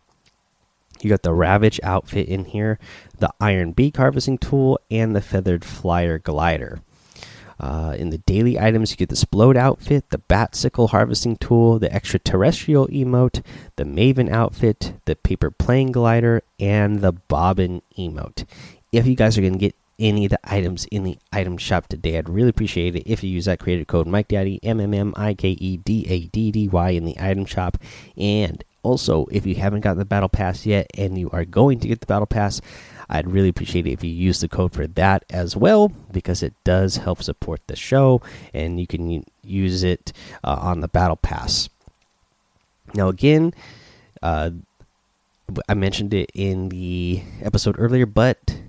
You 1.03 1.11
got 1.11 1.23
the 1.23 1.35
Ravage 1.35 1.81
outfit 1.83 2.29
in 2.29 2.45
here, 2.45 2.79
the 3.19 3.31
Iron 3.41 3.73
Beak 3.73 3.97
harvesting 3.97 4.39
tool, 4.39 4.79
and 4.91 5.17
the 5.17 5.21
Feathered 5.21 5.65
Flyer 5.65 6.19
glider. 6.19 6.81
Uh, 7.61 7.95
in 7.99 8.11
the 8.11 8.19
daily 8.19 8.59
items, 8.59 8.91
you 8.91 8.97
get 8.97 9.09
the 9.09 9.15
Splode 9.15 9.57
outfit, 9.57 10.11
the 10.11 10.19
Bat 10.19 10.55
Sickle 10.55 10.89
harvesting 10.89 11.37
tool, 11.37 11.79
the 11.79 11.93
extraterrestrial 11.93 12.89
emote, 12.89 13.45
the 13.77 13.85
Maven 13.85 14.31
outfit, 14.31 14.95
the 15.05 15.17
paper 15.17 15.51
plane 15.51 15.93
glider, 15.93 16.43
and 16.59 17.01
the 17.01 17.13
Bobbin 17.13 17.83
emote. 17.97 18.45
If 18.93 19.07
you 19.07 19.15
guys 19.15 19.39
are 19.39 19.43
going 19.43 19.55
to 19.55 19.59
get 19.59 19.75
any 19.99 20.25
of 20.25 20.31
the 20.31 20.41
items 20.45 20.87
in 20.87 21.05
the 21.05 21.19
item 21.33 21.57
shop 21.57 21.87
today, 21.87 22.19
I'd 22.19 22.29
really 22.29 22.49
appreciate 22.49 22.97
it 22.97 23.05
if 23.07 23.23
you 23.23 23.31
use 23.31 23.45
that 23.45 23.61
creator 23.61 23.85
code 23.85 24.07
Mike 24.07 24.29
Daddy 24.29 24.59
M 24.63 24.81
M 24.81 24.93
M 24.93 25.15
I 25.17 25.35
K 25.35 25.51
E 25.51 25.77
D 25.77 26.07
A 26.09 26.27
D 26.27 26.51
D 26.51 26.69
Y 26.69 26.91
in 26.91 27.05
the 27.05 27.17
item 27.21 27.45
shop. 27.45 27.79
And 28.17 28.65
also, 28.83 29.27
if 29.31 29.47
you 29.47 29.55
haven't 29.55 29.83
got 29.83 29.97
the 29.97 30.05
battle 30.05 30.29
pass 30.29 30.67
yet 30.67 30.91
and 30.99 31.17
you 31.17 31.31
are 31.31 31.45
going 31.45 31.79
to 31.81 31.89
get 31.89 32.01
the 32.01 32.07
battle 32.07 32.27
pass, 32.27 32.61
I'd 33.09 33.31
really 33.31 33.49
appreciate 33.49 33.87
it 33.87 33.93
if 33.93 34.05
you 34.05 34.11
use 34.11 34.41
the 34.41 34.49
code 34.49 34.73
for 34.73 34.87
that 34.87 35.25
as 35.31 35.57
well 35.57 35.93
because 36.11 36.43
it 36.43 36.55
does 36.65 36.97
help 36.97 37.23
support 37.23 37.61
the 37.67 37.77
show 37.77 38.23
and 38.53 38.81
you 38.81 38.87
can 38.87 39.25
use 39.43 39.83
it 39.83 40.13
uh, 40.45 40.59
on 40.61 40.81
the 40.81 40.89
battle 40.89 41.17
pass. 41.17 41.69
Now, 42.95 43.09
again, 43.09 43.55
uh, 44.23 44.51
I 45.69 45.75
mentioned 45.75 46.15
it 46.15 46.31
in 46.35 46.69
the 46.69 47.23
episode 47.43 47.77
earlier, 47.79 48.07
but 48.07 48.61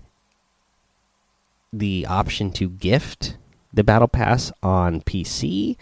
the 1.71 2.05
option 2.07 2.51
to 2.51 2.69
gift 2.69 3.37
the 3.73 3.83
battle 3.83 4.07
pass 4.07 4.51
on 4.61 5.01
PC 5.01 5.75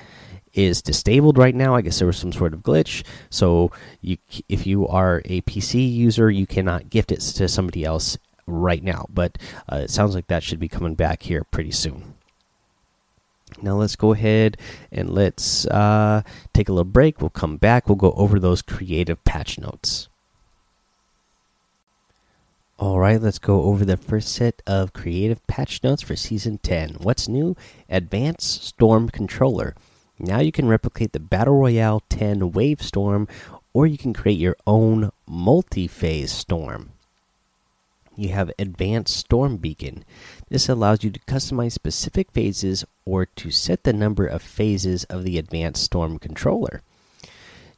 is 0.53 0.81
disabled 0.81 1.37
right 1.37 1.55
now. 1.55 1.75
I 1.75 1.81
guess 1.81 1.99
there 1.99 2.07
was 2.07 2.17
some 2.17 2.31
sort 2.31 2.53
of 2.53 2.61
glitch. 2.61 3.03
So 3.29 3.71
you, 4.01 4.17
if 4.49 4.65
you 4.65 4.87
are 4.87 5.21
a 5.25 5.41
PC 5.41 5.93
user, 5.93 6.29
you 6.29 6.47
cannot 6.47 6.89
gift 6.89 7.11
it 7.11 7.19
to 7.21 7.47
somebody 7.47 7.83
else 7.83 8.17
right 8.45 8.83
now. 8.83 9.05
But 9.09 9.37
uh, 9.71 9.77
it 9.77 9.89
sounds 9.89 10.15
like 10.15 10.27
that 10.27 10.43
should 10.43 10.59
be 10.59 10.67
coming 10.67 10.95
back 10.95 11.23
here 11.23 11.43
pretty 11.43 11.71
soon. 11.71 12.15
Now 13.61 13.75
let's 13.75 13.95
go 13.95 14.13
ahead 14.13 14.57
and 14.91 15.09
let's 15.09 15.65
uh, 15.67 16.21
take 16.53 16.69
a 16.69 16.73
little 16.73 16.85
break. 16.85 17.21
We'll 17.21 17.29
come 17.29 17.57
back. 17.57 17.87
We'll 17.87 17.95
go 17.95 18.13
over 18.13 18.39
those 18.39 18.61
creative 18.61 19.23
patch 19.23 19.59
notes. 19.59 20.07
All 22.77 22.99
right, 22.99 23.21
let's 23.21 23.37
go 23.37 23.63
over 23.63 23.85
the 23.85 23.97
first 23.97 24.33
set 24.33 24.63
of 24.65 24.91
creative 24.93 25.45
patch 25.45 25.83
notes 25.83 26.01
for 26.01 26.15
Season 26.15 26.57
10. 26.57 26.95
What's 26.95 27.27
new? 27.27 27.55
Advanced 27.89 28.63
Storm 28.63 29.07
Controller. 29.09 29.75
Now 30.17 30.39
you 30.39 30.51
can 30.51 30.67
replicate 30.67 31.13
the 31.13 31.19
Battle 31.19 31.59
Royale 31.59 32.01
10 32.09 32.53
Wave 32.53 32.81
Storm, 32.81 33.27
or 33.73 33.85
you 33.85 33.99
can 33.99 34.13
create 34.13 34.39
your 34.39 34.57
own 34.65 35.11
multi 35.27 35.87
phase 35.87 36.31
storm. 36.31 36.90
You 38.21 38.29
have 38.33 38.51
Advanced 38.59 39.17
Storm 39.17 39.57
Beacon. 39.57 40.05
This 40.47 40.69
allows 40.69 41.03
you 41.03 41.09
to 41.09 41.19
customize 41.21 41.71
specific 41.71 42.31
phases 42.31 42.85
or 43.03 43.25
to 43.25 43.49
set 43.49 43.83
the 43.83 43.93
number 43.93 44.27
of 44.27 44.43
phases 44.43 45.05
of 45.05 45.23
the 45.23 45.39
Advanced 45.39 45.81
Storm 45.81 46.19
controller. 46.19 46.83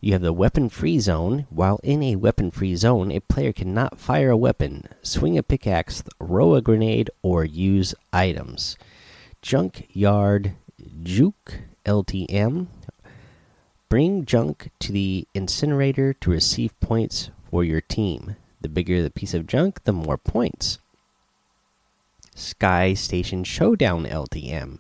You 0.01 0.11
have 0.11 0.21
the 0.21 0.33
Weapon 0.33 0.67
Free 0.67 0.99
Zone. 0.99 1.47
While 1.49 1.79
in 1.81 2.03
a 2.03 2.17
weapon 2.17 2.51
free 2.51 2.75
zone, 2.75 3.09
a 3.09 3.21
player 3.21 3.53
cannot 3.53 4.01
fire 4.01 4.31
a 4.31 4.35
weapon, 4.35 4.89
swing 5.01 5.37
a 5.37 5.43
pickaxe, 5.43 6.03
throw 6.19 6.55
a 6.55 6.61
grenade, 6.61 7.09
or 7.21 7.45
use 7.45 7.95
items. 8.11 8.77
Junkyard 9.41 10.55
Juke 11.03 11.61
LTM. 11.85 12.67
Bring 13.87 14.25
junk 14.25 14.71
to 14.79 14.91
the 14.91 15.25
incinerator 15.33 16.13
to 16.15 16.31
receive 16.31 16.77
points 16.81 17.29
for 17.49 17.63
your 17.63 17.79
team. 17.79 18.35
The 18.63 18.69
bigger 18.69 19.03
the 19.03 19.11
piece 19.11 19.33
of 19.33 19.45
junk, 19.45 19.83
the 19.83 19.91
more 19.91 20.17
points. 20.17 20.79
Sky 22.33 22.93
Station 22.93 23.43
Showdown 23.43 24.05
LTM. 24.05 24.79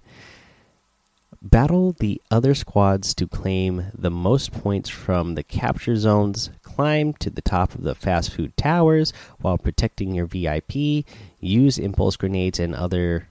Battle 1.41 1.91
the 1.99 2.21
other 2.31 2.55
squads 2.55 3.13
to 3.15 3.27
claim 3.27 3.91
the 3.93 4.09
most 4.09 4.53
points 4.53 4.89
from 4.89 5.35
the 5.35 5.43
capture 5.43 5.97
zones. 5.97 6.49
Climb 6.63 7.11
to 7.15 7.29
the 7.29 7.41
top 7.41 7.75
of 7.75 7.83
the 7.83 7.93
fast 7.93 8.33
food 8.33 8.55
towers 8.55 9.11
while 9.41 9.57
protecting 9.57 10.15
your 10.15 10.27
VIP. 10.27 11.05
Use 11.41 11.77
impulse 11.77 12.15
grenades 12.15 12.61
and 12.61 12.73
other 12.73 13.27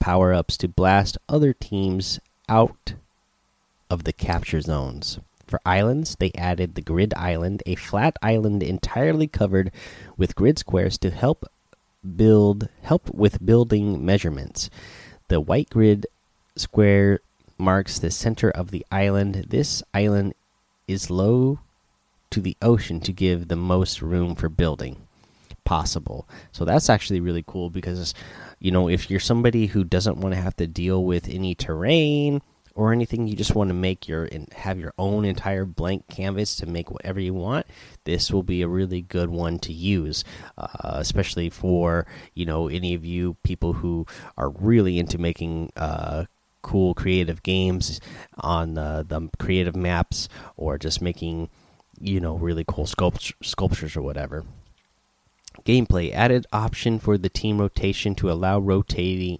power 0.00 0.34
ups 0.34 0.56
to 0.56 0.66
blast 0.66 1.16
other 1.28 1.52
teams 1.52 2.18
out 2.48 2.94
of 3.88 4.02
the 4.02 4.12
capture 4.12 4.60
zones. 4.60 5.20
For 5.46 5.60
islands, 5.64 6.16
they 6.18 6.32
added 6.34 6.74
the 6.74 6.82
grid 6.82 7.14
island, 7.14 7.62
a 7.66 7.74
flat 7.74 8.16
island 8.22 8.62
entirely 8.62 9.26
covered 9.26 9.70
with 10.16 10.34
grid 10.34 10.58
squares 10.58 10.98
to 10.98 11.10
help 11.10 11.44
build 12.16 12.68
help 12.82 13.12
with 13.14 13.44
building 13.44 14.04
measurements. 14.04 14.70
The 15.28 15.40
white 15.40 15.70
grid 15.70 16.06
square 16.56 17.20
marks 17.58 17.98
the 17.98 18.10
center 18.10 18.50
of 18.50 18.70
the 18.70 18.84
island. 18.90 19.46
This 19.48 19.82
island 19.92 20.34
is 20.86 21.10
low 21.10 21.60
to 22.30 22.40
the 22.40 22.56
ocean 22.60 23.00
to 23.00 23.12
give 23.12 23.48
the 23.48 23.56
most 23.56 24.02
room 24.02 24.34
for 24.34 24.48
building 24.48 25.06
possible. 25.64 26.28
So 26.52 26.64
that's 26.64 26.90
actually 26.90 27.20
really 27.20 27.44
cool 27.46 27.70
because 27.70 28.12
you 28.58 28.70
know, 28.70 28.88
if 28.88 29.10
you're 29.10 29.20
somebody 29.20 29.66
who 29.66 29.84
doesn't 29.84 30.18
want 30.18 30.34
to 30.34 30.40
have 30.40 30.56
to 30.56 30.66
deal 30.66 31.04
with 31.04 31.28
any 31.28 31.54
terrain 31.54 32.40
or 32.74 32.92
anything 32.92 33.26
you 33.26 33.36
just 33.36 33.54
want 33.54 33.68
to 33.68 33.74
make 33.74 34.08
your 34.08 34.24
and 34.26 34.52
have 34.52 34.78
your 34.78 34.92
own 34.98 35.24
entire 35.24 35.64
blank 35.64 36.06
canvas 36.08 36.56
to 36.56 36.66
make 36.66 36.90
whatever 36.90 37.20
you 37.20 37.34
want 37.34 37.66
this 38.04 38.30
will 38.30 38.42
be 38.42 38.62
a 38.62 38.68
really 38.68 39.00
good 39.00 39.30
one 39.30 39.58
to 39.58 39.72
use 39.72 40.24
uh, 40.58 40.68
especially 40.82 41.48
for 41.48 42.06
you 42.34 42.44
know 42.44 42.68
any 42.68 42.94
of 42.94 43.04
you 43.04 43.36
people 43.42 43.74
who 43.74 44.06
are 44.36 44.48
really 44.50 44.98
into 44.98 45.18
making 45.18 45.70
uh, 45.76 46.24
cool 46.64 46.94
creative 46.94 47.42
games 47.44 48.00
on 48.38 48.74
the, 48.74 49.04
the 49.06 49.28
creative 49.38 49.76
maps 49.76 50.28
or 50.56 50.76
just 50.78 51.00
making 51.00 51.48
you 52.00 52.18
know 52.18 52.36
really 52.36 52.64
cool 52.66 52.86
sculpt 52.86 53.32
sculptures 53.42 53.96
or 53.96 54.02
whatever. 54.02 54.44
Gameplay 55.64 56.12
added 56.12 56.46
option 56.52 56.98
for 56.98 57.16
the 57.16 57.28
team 57.28 57.60
rotation 57.60 58.16
to 58.16 58.30
allow 58.30 58.58
rotating 58.58 59.38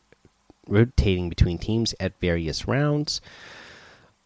rotating 0.67 1.29
between 1.29 1.59
teams 1.59 1.95
at 2.01 2.21
various 2.21 2.67
rounds. 2.67 3.21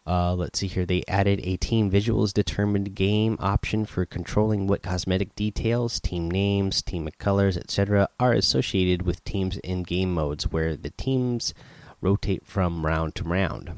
Uh, 0.09 0.33
let's 0.33 0.59
see 0.59 0.67
here. 0.67 0.87
They 0.87 1.03
added 1.07 1.39
a 1.43 1.57
team 1.57 1.91
visuals 1.91 2.33
determined 2.33 2.95
game 2.95 3.37
option 3.39 3.85
for 3.85 4.05
controlling 4.05 4.65
what 4.65 4.81
cosmetic 4.81 5.35
details, 5.35 5.99
team 5.99 6.31
names, 6.31 6.81
team 6.81 7.07
colors, 7.19 7.55
etc., 7.55 8.09
are 8.19 8.33
associated 8.33 9.03
with 9.03 9.23
teams 9.23 9.57
in 9.57 9.83
game 9.83 10.11
modes 10.11 10.51
where 10.51 10.75
the 10.75 10.89
teams 10.91 11.53
rotate 12.01 12.45
from 12.45 12.85
round 12.85 13.13
to 13.15 13.23
round. 13.23 13.71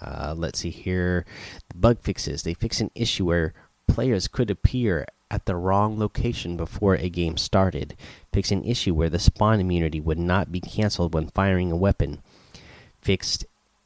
Uh, 0.00 0.34
let's 0.36 0.58
see 0.58 0.70
here. 0.70 1.24
The 1.68 1.76
bug 1.76 2.00
fixes. 2.02 2.42
They 2.42 2.54
fix 2.54 2.80
an 2.80 2.90
issue 2.94 3.26
where 3.26 3.54
players 3.86 4.26
could 4.26 4.50
appear 4.50 5.06
at 5.30 5.46
the 5.46 5.56
wrong 5.56 5.98
location 5.98 6.56
before 6.56 6.94
a 6.94 7.08
game 7.08 7.36
started. 7.36 7.96
Fixed 8.32 8.52
an 8.52 8.64
issue 8.64 8.94
where 8.94 9.10
the 9.10 9.18
spawn 9.18 9.60
immunity 9.60 10.00
would 10.00 10.18
not 10.18 10.52
be 10.52 10.60
cancelled 10.60 11.14
when 11.14 11.28
firing 11.28 11.72
a 11.72 11.76
weapon. 11.76 12.22
Fixed 13.00 13.44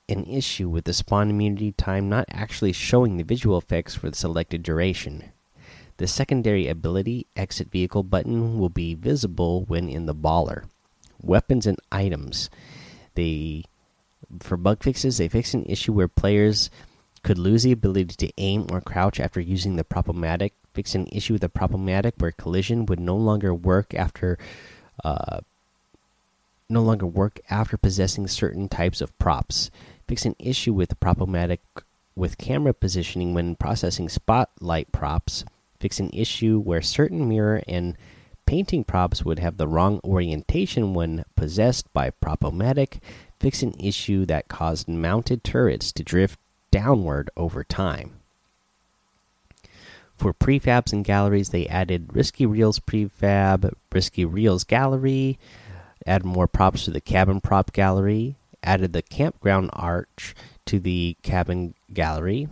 an 0.09 0.25
issue 0.26 0.68
with 0.68 0.85
the 0.85 0.92
spawn 0.92 1.30
immunity 1.30 1.73
time 1.73 2.09
not 2.09 2.25
actually 2.30 2.73
showing 2.73 3.16
the 3.16 3.25
visual 3.25 3.56
effects 3.56 3.94
for 3.94 4.11
the 4.11 4.16
selected 4.16 4.62
duration. 4.62 5.32
The 5.99 6.06
secondary 6.06 6.66
ability 6.66 7.26
exit 7.37 7.70
vehicle 7.70 8.02
button 8.02 8.59
will 8.59 8.70
be 8.70 8.94
visible 8.94 9.64
when 9.66 9.88
in 9.88 10.06
the 10.06 10.14
baller. 10.14 10.64
Weapons 11.20 11.66
and 11.66 11.78
items. 11.92 12.49
They 13.14 13.64
for 14.40 14.56
bug 14.56 14.82
fixes, 14.82 15.18
they 15.18 15.28
fixed 15.28 15.54
an 15.54 15.64
issue 15.64 15.92
where 15.92 16.09
players 16.09 16.70
could 17.23 17.38
lose 17.38 17.64
the 17.64 17.73
ability 17.73 18.14
to 18.16 18.32
aim 18.38 18.66
or 18.70 18.80
crouch 18.80 19.20
after 19.20 19.40
using 19.40 19.76
the 19.76 19.85
Prop-O-Matic 19.85 20.52
fix 20.73 20.95
an 20.95 21.07
issue 21.12 21.35
with 21.35 21.43
the 21.43 21.49
Prop-O-Matic 21.49 22.12
where 22.19 22.33
collision 22.33 22.87
would 22.87 23.00
no 23.00 23.17
longer 23.17 23.55
work 23.55 23.95
after 23.95 24.39
uh, 25.05 25.41
no 26.69 26.83
longer 26.83 27.07
work 27.07 27.41
after 27.50 27.77
possessing 27.77 28.29
certain 28.29 28.69
types 28.69 29.00
of 29.00 29.17
props. 29.19 29.71
Fix 30.07 30.25
an 30.25 30.37
issue 30.39 30.73
with 30.73 30.89
the 30.89 30.97
Prop-O-Matic 30.97 31.59
with 32.15 32.39
camera 32.39 32.73
positioning 32.73 33.35
when 33.35 33.57
processing 33.57 34.09
spotlight 34.09 34.93
props. 34.93 35.45
Fix 35.79 35.99
an 35.99 36.11
issue 36.12 36.59
where 36.59 36.83
certain 36.83 37.29
mirror 37.29 37.62
and 37.67 37.97
painting 38.47 38.85
props 38.85 39.25
would 39.25 39.39
have 39.39 39.57
the 39.57 39.69
wrong 39.69 40.00
orientation 40.05 40.95
when 40.95 41.25
possessed 41.37 41.93
by 41.93 42.11
Prop-O-Matic. 42.11 43.00
Fix 43.39 43.62
an 43.62 43.75
issue 43.79 44.27
that 44.27 44.49
caused 44.49 44.89
mounted 44.89 45.43
turrets 45.43 45.93
to 45.93 46.05
drift 46.05 46.39
downward 46.71 47.31
over 47.37 47.65
time. 47.65 48.20
For 50.21 50.35
prefabs 50.35 50.93
and 50.93 51.03
galleries, 51.03 51.49
they 51.49 51.67
added 51.67 52.15
Risky 52.15 52.45
Reels 52.45 52.79
prefab, 52.79 53.73
Risky 53.91 54.27
Reels 54.27 54.65
gallery, 54.65 55.39
added 56.07 56.27
more 56.27 56.47
props 56.47 56.85
to 56.85 56.91
the 56.91 57.00
cabin 57.00 57.41
prop 57.41 57.73
gallery, 57.73 58.37
added 58.62 58.93
the 58.93 59.00
campground 59.00 59.71
arch 59.73 60.35
to 60.67 60.79
the 60.79 61.17
cabin 61.23 61.73
gallery, 61.95 62.49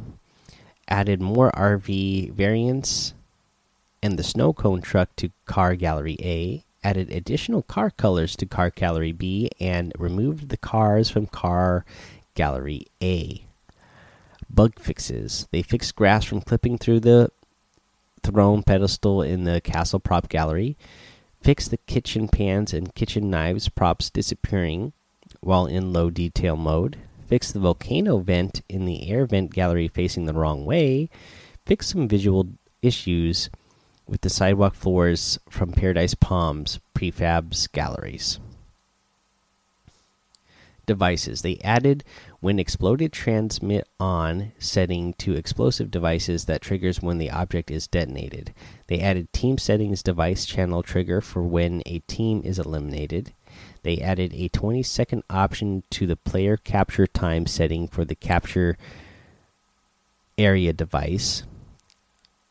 added 0.89 1.21
more 1.21 1.53
RV 1.53 2.33
variants 2.33 3.13
and 4.03 4.19
the 4.19 4.25
snow 4.25 4.55
cone 4.55 4.81
truck 4.81 5.15
to 5.17 5.29
car 5.45 5.75
gallery 5.75 6.17
A, 6.21 6.65
added 6.83 7.13
additional 7.13 7.61
car 7.61 7.91
colors 7.91 8.35
to 8.37 8.47
car 8.47 8.71
gallery 8.71 9.13
B, 9.13 9.51
and 9.61 9.93
removed 9.99 10.49
the 10.49 10.57
cars 10.57 11.11
from 11.11 11.27
car 11.27 11.85
gallery 12.35 12.87
A. 13.03 13.45
Bug 14.49 14.79
fixes. 14.79 15.47
They 15.51 15.61
fixed 15.61 15.95
grass 15.97 16.25
from 16.25 16.41
clipping 16.41 16.79
through 16.79 17.01
the 17.01 17.31
throne 18.23 18.63
pedestal 18.63 19.23
in 19.23 19.45
the 19.45 19.61
castle 19.61 20.01
prop 20.01 20.29
gallery, 20.29 20.77
Fix 21.41 21.69
the 21.69 21.77
kitchen 21.77 22.29
pans 22.29 22.75
and 22.75 22.95
kitchen 22.95 23.31
knives 23.31 23.69
props 23.69 24.11
disappearing 24.11 24.93
while 25.41 25.67
in 25.67 25.93
low 25.93 26.11
detail 26.11 26.57
mode, 26.57 26.97
Fix 27.27 27.53
the 27.53 27.61
volcano 27.61 28.19
vent 28.19 28.63
in 28.69 28.87
the 28.87 29.11
air 29.11 29.27
vent 29.27 29.53
gallery 29.53 29.89
facing 29.89 30.25
the 30.25 30.35
wrong 30.35 30.65
way, 30.65 31.09
Fix 31.67 31.89
some 31.89 32.09
visual 32.09 32.49
issues 32.83 33.51
with 34.07 34.23
the 34.23 34.31
sidewalk 34.31 34.75
floors 34.75 35.39
from 35.51 35.73
Paradise 35.73 36.15
Palms 36.15 36.81
prefabs 36.95 37.71
galleries. 37.71 38.41
Devices. 40.87 41.43
They 41.43 41.59
added 41.63 42.03
when 42.41 42.59
exploded 42.59 43.13
transmit 43.13 43.89
on 43.99 44.53
setting 44.59 45.13
to 45.15 45.35
explosive 45.35 45.91
devices 45.91 46.45
that 46.45 46.61
triggers 46.61 47.03
when 47.03 47.19
the 47.19 47.31
object 47.31 47.71
is 47.71 47.87
detonated. 47.87 48.55
They 48.87 49.01
added 49.01 49.33
team 49.33 49.59
settings 49.59 50.03
device 50.03 50.47
channel 50.47 50.83
trigger 50.83 51.21
for 51.21 51.43
when 51.43 51.83
a 51.85 51.99
team 52.01 52.43
is 52.45 52.59
eliminated. 52.59 53.33
They 53.83 53.99
added 53.99 54.33
a 54.35 54.49
20 54.49 54.83
second 54.83 55.25
option 55.29 55.83
to 55.91 56.07
the 56.07 56.17
player 56.17 56.57
capture 56.57 57.07
time 57.07 57.47
setting 57.47 57.89
for 57.89 58.05
the 58.05 58.15
capture 58.15 58.77
area 60.37 60.73
device 60.73 61.43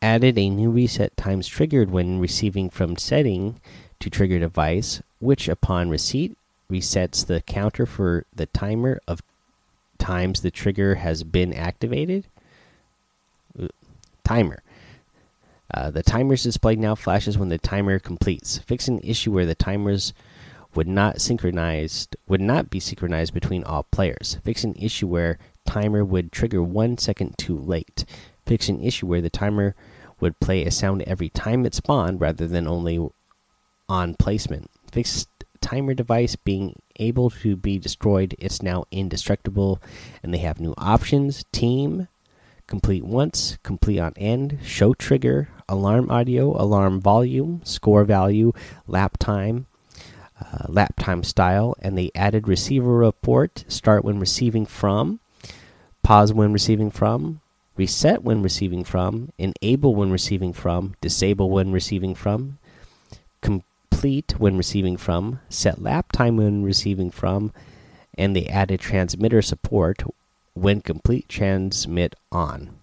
added 0.01 0.37
a 0.37 0.49
new 0.49 0.69
reset 0.69 1.15
times 1.17 1.47
triggered 1.47 1.89
when 1.89 2.19
receiving 2.19 2.69
from 2.69 2.97
setting 2.97 3.59
to 3.99 4.09
trigger 4.09 4.39
device, 4.39 5.01
which 5.19 5.47
upon 5.47 5.89
receipt 5.89 6.37
resets 6.71 7.25
the 7.25 7.41
counter 7.41 7.85
for 7.85 8.25
the 8.35 8.45
timer 8.47 8.99
of 9.07 9.21
times 9.97 10.41
the 10.41 10.51
trigger 10.51 10.95
has 10.95 11.23
been 11.23 11.53
activated. 11.53 12.25
Timer. 14.23 14.61
Uh, 15.73 15.91
the 15.91 16.03
timer's 16.03 16.43
display 16.43 16.75
now 16.75 16.95
flashes 16.95 17.37
when 17.37 17.49
the 17.49 17.57
timer 17.57 17.99
completes. 17.99 18.59
Fix 18.59 18.87
an 18.87 18.99
issue 18.99 19.31
where 19.31 19.45
the 19.45 19.55
timers 19.55 20.13
would 20.75 20.87
not 20.87 21.19
synchronized 21.19 22.15
would 22.27 22.41
not 22.41 22.69
be 22.69 22.79
synchronized 22.79 23.33
between 23.33 23.63
all 23.63 23.83
players. 23.83 24.37
Fix 24.43 24.63
an 24.63 24.75
issue 24.75 25.07
where 25.07 25.39
timer 25.65 26.05
would 26.05 26.31
trigger 26.31 26.61
one 26.63 26.97
second 26.97 27.37
too 27.37 27.57
late 27.57 28.05
fix 28.47 28.69
an 28.69 28.81
issue 28.81 29.05
where 29.05 29.21
the 29.21 29.29
timer 29.29 29.75
would 30.19 30.39
play 30.39 30.63
a 30.63 30.71
sound 30.71 31.03
every 31.03 31.29
time 31.29 31.65
it 31.65 31.75
spawned 31.75 32.19
rather 32.19 32.47
than 32.47 32.67
only 32.67 33.07
on 33.87 34.15
placement. 34.15 34.71
Fixed 34.91 35.29
timer 35.57 35.93
device 35.93 36.35
being 36.35 36.81
able 36.97 37.29
to 37.29 37.55
be 37.55 37.79
destroyed, 37.79 38.35
it's 38.39 38.61
now 38.61 38.85
indestructible, 38.91 39.81
and 40.23 40.33
they 40.33 40.39
have 40.39 40.59
new 40.59 40.73
options 40.77 41.43
team, 41.51 42.07
complete 42.67 43.03
once, 43.03 43.57
complete 43.63 43.99
on 43.99 44.13
end, 44.17 44.59
show 44.63 44.93
trigger, 44.93 45.49
alarm 45.69 46.09
audio, 46.09 46.59
alarm 46.61 46.99
volume, 46.99 47.61
score 47.63 48.03
value, 48.03 48.51
lap 48.87 49.17
time. 49.17 49.67
Uh, 50.39 50.65
lap 50.67 50.93
time 50.99 51.23
style, 51.23 51.75
and 51.81 51.97
they 51.97 52.11
added 52.13 52.47
receiver 52.47 52.93
report 52.93 53.65
start 53.67 54.05
when 54.05 54.19
receiving 54.19 54.67
from, 54.67 55.19
pause 56.03 56.31
when 56.31 56.53
receiving 56.53 56.91
from, 56.91 57.41
reset 57.75 58.23
when 58.23 58.43
receiving 58.43 58.83
from, 58.83 59.31
enable 59.39 59.95
when 59.95 60.11
receiving 60.11 60.53
from, 60.53 60.93
disable 61.01 61.49
when 61.49 61.71
receiving 61.71 62.13
from, 62.13 62.59
complete 63.97 64.35
when 64.37 64.55
receiving 64.55 64.95
from, 64.95 65.39
set 65.49 65.81
lap 65.81 66.11
time 66.11 66.37
when 66.37 66.61
receiving 66.61 67.09
from, 67.09 67.51
and 68.15 68.35
they 68.35 68.45
added 68.45 68.79
transmitter 68.79 69.41
support 69.41 70.03
when 70.53 70.81
complete 70.81 71.27
transmit 71.27 72.13
on. 72.31 72.77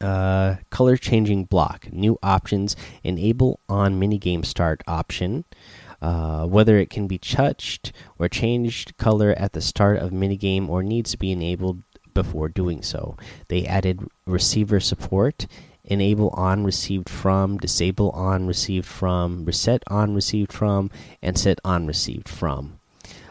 Uh, 0.00 0.56
color 0.70 0.96
changing 0.96 1.44
block, 1.44 1.92
new 1.92 2.18
options, 2.24 2.74
enable 3.04 3.60
on 3.68 4.00
minigame 4.00 4.44
start 4.44 4.82
option. 4.88 5.44
Uh, 6.02 6.44
whether 6.44 6.76
it 6.76 6.90
can 6.90 7.06
be 7.06 7.18
touched 7.18 7.92
or 8.18 8.28
changed 8.28 8.96
color 8.96 9.30
at 9.36 9.52
the 9.52 9.60
start 9.60 9.98
of 9.98 10.10
minigame 10.10 10.68
or 10.68 10.82
needs 10.82 11.12
to 11.12 11.16
be 11.16 11.30
enabled 11.30 11.82
before 12.14 12.48
doing 12.48 12.82
so. 12.82 13.16
They 13.46 13.64
added 13.64 14.08
receiver 14.26 14.80
support, 14.80 15.46
enable 15.88 16.28
on 16.30 16.64
received 16.64 17.08
from, 17.08 17.58
disable 17.58 18.10
on 18.10 18.46
received 18.46 18.86
from, 18.86 19.44
reset 19.44 19.82
on 19.88 20.14
received 20.14 20.52
from, 20.52 20.90
and 21.22 21.36
set 21.36 21.58
on 21.64 21.86
received 21.86 22.28
from. 22.28 22.78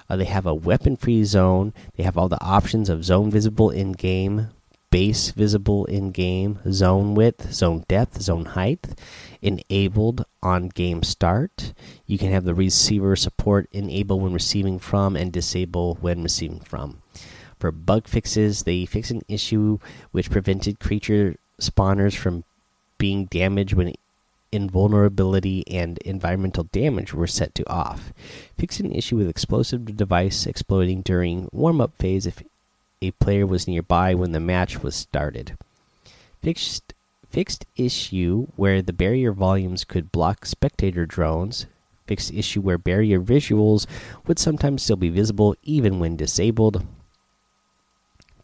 Uh, 0.09 0.15
they 0.15 0.25
have 0.25 0.45
a 0.45 0.55
weapon 0.55 0.97
free 0.97 1.23
zone. 1.23 1.73
They 1.95 2.03
have 2.03 2.17
all 2.17 2.29
the 2.29 2.43
options 2.43 2.89
of 2.89 3.05
zone 3.05 3.29
visible 3.29 3.69
in 3.69 3.91
game, 3.91 4.49
base 4.89 5.31
visible 5.31 5.85
in 5.85 6.11
game, 6.11 6.59
zone 6.71 7.13
width, 7.13 7.53
zone 7.53 7.83
depth, 7.87 8.21
zone 8.21 8.45
height, 8.45 8.87
enabled 9.41 10.25
on 10.41 10.69
game 10.69 11.03
start. 11.03 11.73
You 12.05 12.17
can 12.17 12.31
have 12.31 12.45
the 12.45 12.55
receiver 12.55 13.15
support 13.15 13.67
enable 13.71 14.19
when 14.19 14.33
receiving 14.33 14.79
from 14.79 15.15
and 15.15 15.31
disable 15.31 15.95
when 16.01 16.23
receiving 16.23 16.61
from. 16.61 17.01
For 17.59 17.71
bug 17.71 18.07
fixes, 18.07 18.63
they 18.63 18.85
fixed 18.85 19.11
an 19.11 19.23
issue 19.27 19.79
which 20.11 20.29
prevented 20.29 20.79
creature 20.79 21.35
spawners 21.59 22.15
from 22.15 22.43
being 22.97 23.25
damaged 23.25 23.73
when 23.73 23.93
invulnerability 24.51 25.63
and 25.67 25.97
environmental 25.99 26.63
damage 26.65 27.13
were 27.13 27.27
set 27.27 27.53
to 27.55 27.69
off. 27.69 28.13
Fixed 28.57 28.79
an 28.79 28.91
issue 28.91 29.17
with 29.17 29.29
explosive 29.29 29.97
device 29.97 30.45
exploding 30.45 31.01
during 31.01 31.49
warm 31.51 31.81
up 31.81 31.95
phase 31.97 32.25
if 32.25 32.41
a 33.01 33.11
player 33.11 33.45
was 33.45 33.67
nearby 33.67 34.13
when 34.13 34.31
the 34.31 34.39
match 34.39 34.81
was 34.81 34.95
started. 34.95 35.57
Fixed 36.41 36.93
fixed 37.29 37.65
issue 37.75 38.47
where 38.55 38.81
the 38.81 38.93
barrier 38.93 39.33
volumes 39.33 39.83
could 39.83 40.11
block 40.11 40.45
spectator 40.45 41.05
drones. 41.05 41.65
Fixed 42.07 42.33
issue 42.33 42.61
where 42.61 42.77
barrier 42.77 43.19
visuals 43.19 43.85
would 44.25 44.39
sometimes 44.39 44.81
still 44.81 44.95
be 44.95 45.09
visible 45.09 45.55
even 45.61 45.99
when 45.99 46.15
disabled. 46.15 46.85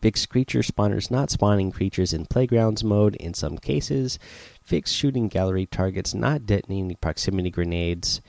Fixed 0.04 0.28
creature 0.28 0.60
spawners 0.60 1.10
not 1.10 1.32
spawning 1.32 1.72
creatures 1.72 2.12
in 2.12 2.26
playgrounds 2.26 2.84
mode 2.84 3.16
in 3.16 3.34
some 3.34 3.58
cases. 3.58 4.20
Fixed 4.62 4.94
shooting 4.94 5.30
gallery 5.30 5.66
targets 5.66 6.14
not 6.14 6.46
detonating 6.46 6.98
proximity 7.00 7.50
grenades. 7.50 8.20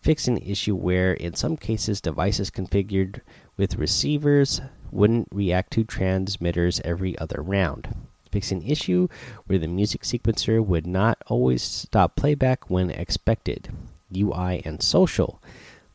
Fix 0.00 0.26
an 0.26 0.38
issue 0.38 0.74
where, 0.74 1.12
in 1.12 1.34
some 1.34 1.58
cases, 1.58 2.00
devices 2.00 2.50
configured 2.50 3.20
with 3.58 3.76
receivers 3.76 4.62
wouldn't 4.90 5.28
react 5.30 5.70
to 5.74 5.84
transmitters 5.84 6.80
every 6.82 7.18
other 7.18 7.42
round. 7.42 7.94
Fix 8.32 8.50
an 8.50 8.62
issue 8.62 9.06
where 9.44 9.58
the 9.58 9.68
music 9.68 10.04
sequencer 10.04 10.64
would 10.64 10.86
not 10.86 11.18
always 11.26 11.62
stop 11.62 12.16
playback 12.16 12.70
when 12.70 12.88
expected. 12.88 13.68
UI 14.16 14.62
and 14.64 14.82
social. 14.82 15.42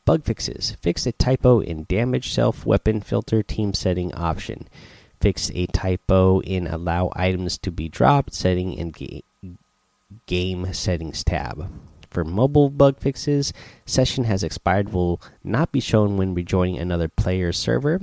Bug 0.06 0.26
fixes. 0.26 0.78
Fix 0.80 1.08
a 1.08 1.12
typo 1.12 1.60
in 1.60 1.86
damage 1.86 2.32
self 2.32 2.67
weapon 2.67 3.02
filter 3.02 3.41
team 3.41 3.74
setting 3.74 4.13
option 4.13 4.67
fix 5.23 5.49
a 5.55 5.65
typo 5.67 6.41
in 6.41 6.67
allow 6.67 7.09
items 7.15 7.57
to 7.57 7.71
be 7.71 7.88
dropped 7.88 8.33
setting 8.33 8.73
in 8.73 8.91
ga 8.91 9.23
game 10.25 10.73
settings 10.73 11.23
tab. 11.23 11.71
For 12.12 12.25
mobile 12.25 12.69
bug 12.69 12.99
fixes, 12.99 13.53
session 13.86 14.25
has 14.25 14.43
expired 14.43 14.91
will 14.91 15.21
not 15.41 15.71
be 15.71 15.79
shown 15.79 16.17
when 16.17 16.36
rejoining 16.36 16.77
another 16.77 17.07
player's 17.07 17.57
server. 17.57 18.01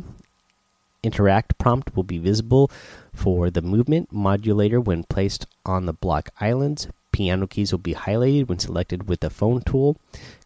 Interact 1.02 1.58
prompt 1.58 1.94
will 1.94 2.04
be 2.04 2.16
visible 2.16 2.70
for 3.12 3.50
the 3.50 3.60
movement 3.60 4.10
modulator 4.10 4.80
when 4.80 5.04
placed 5.04 5.46
on 5.66 5.84
the 5.84 5.92
block 5.92 6.30
islands. 6.40 6.88
Piano 7.12 7.46
keys 7.46 7.70
will 7.70 7.78
be 7.80 7.92
highlighted 7.94 8.48
when 8.48 8.58
selected 8.58 9.10
with 9.10 9.20
the 9.20 9.28
phone 9.28 9.60
tool. 9.60 9.98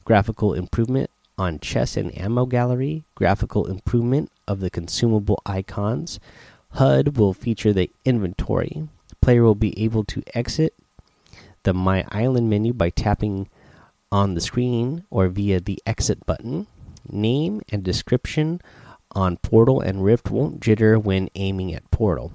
Graphical 0.04 0.54
improvement 0.54 1.08
on 1.38 1.60
chest 1.60 1.96
and 1.96 2.16
ammo 2.18 2.46
gallery. 2.46 3.04
Graphical 3.14 3.66
improvement 3.66 4.32
of 4.48 4.58
the 4.58 4.70
consumable 4.70 5.40
icons. 5.46 6.18
HUD 6.74 7.16
will 7.16 7.32
feature 7.32 7.72
the 7.72 7.90
inventory. 8.04 8.88
Player 9.20 9.42
will 9.42 9.54
be 9.54 9.80
able 9.82 10.04
to 10.04 10.22
exit 10.34 10.74
the 11.62 11.72
My 11.72 12.04
Island 12.10 12.50
menu 12.50 12.72
by 12.72 12.90
tapping 12.90 13.48
on 14.10 14.34
the 14.34 14.40
screen 14.40 15.04
or 15.08 15.28
via 15.28 15.60
the 15.60 15.80
exit 15.86 16.26
button. 16.26 16.66
Name 17.08 17.62
and 17.70 17.84
description 17.84 18.60
on 19.12 19.36
Portal 19.36 19.80
and 19.80 20.04
Rift 20.04 20.30
won't 20.30 20.60
jitter 20.60 21.00
when 21.00 21.28
aiming 21.36 21.72
at 21.72 21.90
Portal. 21.92 22.32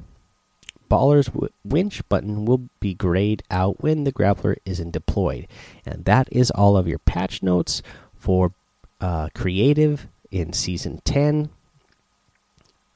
Baller's 0.87 1.29
winch 1.65 2.07
button 2.07 2.45
will 2.45 2.69
be 2.79 2.93
grayed 2.93 3.43
out 3.51 3.83
when 3.83 4.05
the 4.05 4.11
grappler 4.11 4.55
isn't 4.65 4.91
deployed. 4.91 5.47
And 5.85 6.05
that 6.05 6.29
is 6.31 6.49
all 6.51 6.77
of 6.77 6.87
your 6.87 6.99
patch 6.99 7.43
notes 7.43 7.81
for 8.15 8.53
uh, 9.01 9.29
creative 9.35 10.07
in 10.31 10.53
season 10.53 11.01
10. 11.03 11.49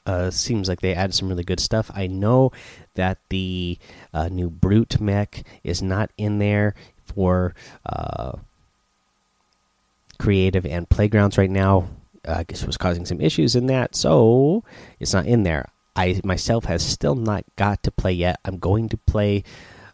Uh, 0.06 0.30
seems 0.30 0.68
like 0.68 0.82
they 0.82 0.94
added 0.94 1.14
some 1.14 1.30
really 1.30 1.44
good 1.44 1.60
stuff. 1.60 1.90
I 1.94 2.08
know 2.08 2.52
that 2.96 3.20
the 3.30 3.78
uh, 4.14 4.28
new 4.28 4.50
brute 4.50 5.00
mech 5.00 5.44
is 5.64 5.82
not 5.82 6.12
in 6.18 6.40
there 6.40 6.76
for 7.06 7.56
uh, 7.86 8.34
creative 10.18 10.66
and 10.66 10.90
playgrounds 10.90 11.38
right 11.38 11.50
now. 11.50 11.88
I 12.26 12.44
guess 12.44 12.66
was 12.66 12.78
causing 12.78 13.06
some 13.06 13.20
issues 13.20 13.56
in 13.56 13.68
that, 13.68 13.96
so 13.96 14.64
it's 15.00 15.14
not 15.14 15.26
in 15.26 15.44
there. 15.44 15.70
I 15.96 16.22
myself 16.24 16.66
has 16.66 16.86
still 16.86 17.16
not 17.16 17.44
got 17.56 17.84
to 17.84 17.92
play 17.92 18.14
yet. 18.14 18.40
I'm 18.46 18.60
going 18.60 18.90
to 18.90 18.98
play 18.98 19.44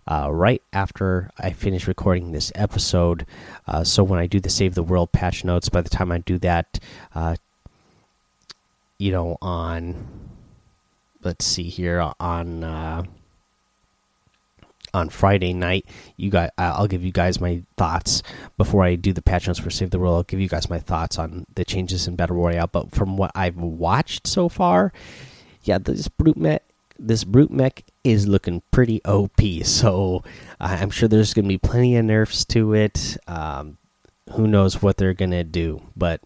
uh, 0.07 0.29
right 0.31 0.61
after 0.73 1.29
I 1.37 1.51
finish 1.51 1.87
recording 1.87 2.31
this 2.31 2.51
episode. 2.55 3.25
Uh, 3.67 3.83
so 3.83 4.03
when 4.03 4.19
I 4.19 4.27
do 4.27 4.39
the 4.39 4.49
Save 4.49 4.75
the 4.75 4.83
World 4.83 5.11
patch 5.11 5.43
notes, 5.43 5.69
by 5.69 5.81
the 5.81 5.89
time 5.89 6.11
I 6.11 6.19
do 6.19 6.37
that, 6.39 6.79
uh, 7.13 7.35
you 8.99 9.11
know, 9.11 9.37
on 9.41 10.07
let's 11.23 11.45
see 11.45 11.63
here 11.63 12.11
on 12.19 12.63
uh, 12.63 13.03
on 14.93 15.09
Friday 15.09 15.53
night. 15.53 15.85
You 16.17 16.29
got 16.29 16.51
I'll 16.57 16.87
give 16.87 17.03
you 17.03 17.11
guys 17.11 17.41
my 17.41 17.63
thoughts 17.77 18.21
before 18.57 18.83
I 18.83 18.95
do 18.95 19.13
the 19.13 19.21
patch 19.21 19.47
notes 19.47 19.59
for 19.59 19.69
Save 19.69 19.91
the 19.91 19.99
World. 19.99 20.15
I'll 20.15 20.23
give 20.23 20.41
you 20.41 20.49
guys 20.49 20.69
my 20.69 20.79
thoughts 20.79 21.17
on 21.17 21.45
the 21.55 21.65
changes 21.65 22.07
in 22.07 22.15
Battle 22.15 22.35
Royale. 22.35 22.67
But 22.67 22.91
from 22.91 23.17
what 23.17 23.31
I've 23.33 23.57
watched 23.57 24.27
so 24.27 24.49
far, 24.49 24.91
yeah, 25.63 25.77
this 25.77 26.07
brute 26.09 26.37
mech, 26.37 26.63
this 26.97 27.23
brute 27.23 27.51
mech 27.51 27.85
is 28.03 28.27
looking 28.27 28.61
pretty 28.71 29.03
OP. 29.05 29.39
So 29.63 30.23
I'm 30.59 30.89
sure 30.89 31.07
there's 31.07 31.33
going 31.33 31.45
to 31.45 31.49
be 31.49 31.57
plenty 31.57 31.95
of 31.95 32.05
nerfs 32.05 32.43
to 32.45 32.73
it. 32.73 33.17
Um, 33.27 33.77
who 34.33 34.45
knows 34.45 34.81
what 34.81 34.97
they're 34.97 35.13
going 35.13 35.31
to 35.31 35.43
do, 35.43 35.81
but 35.95 36.21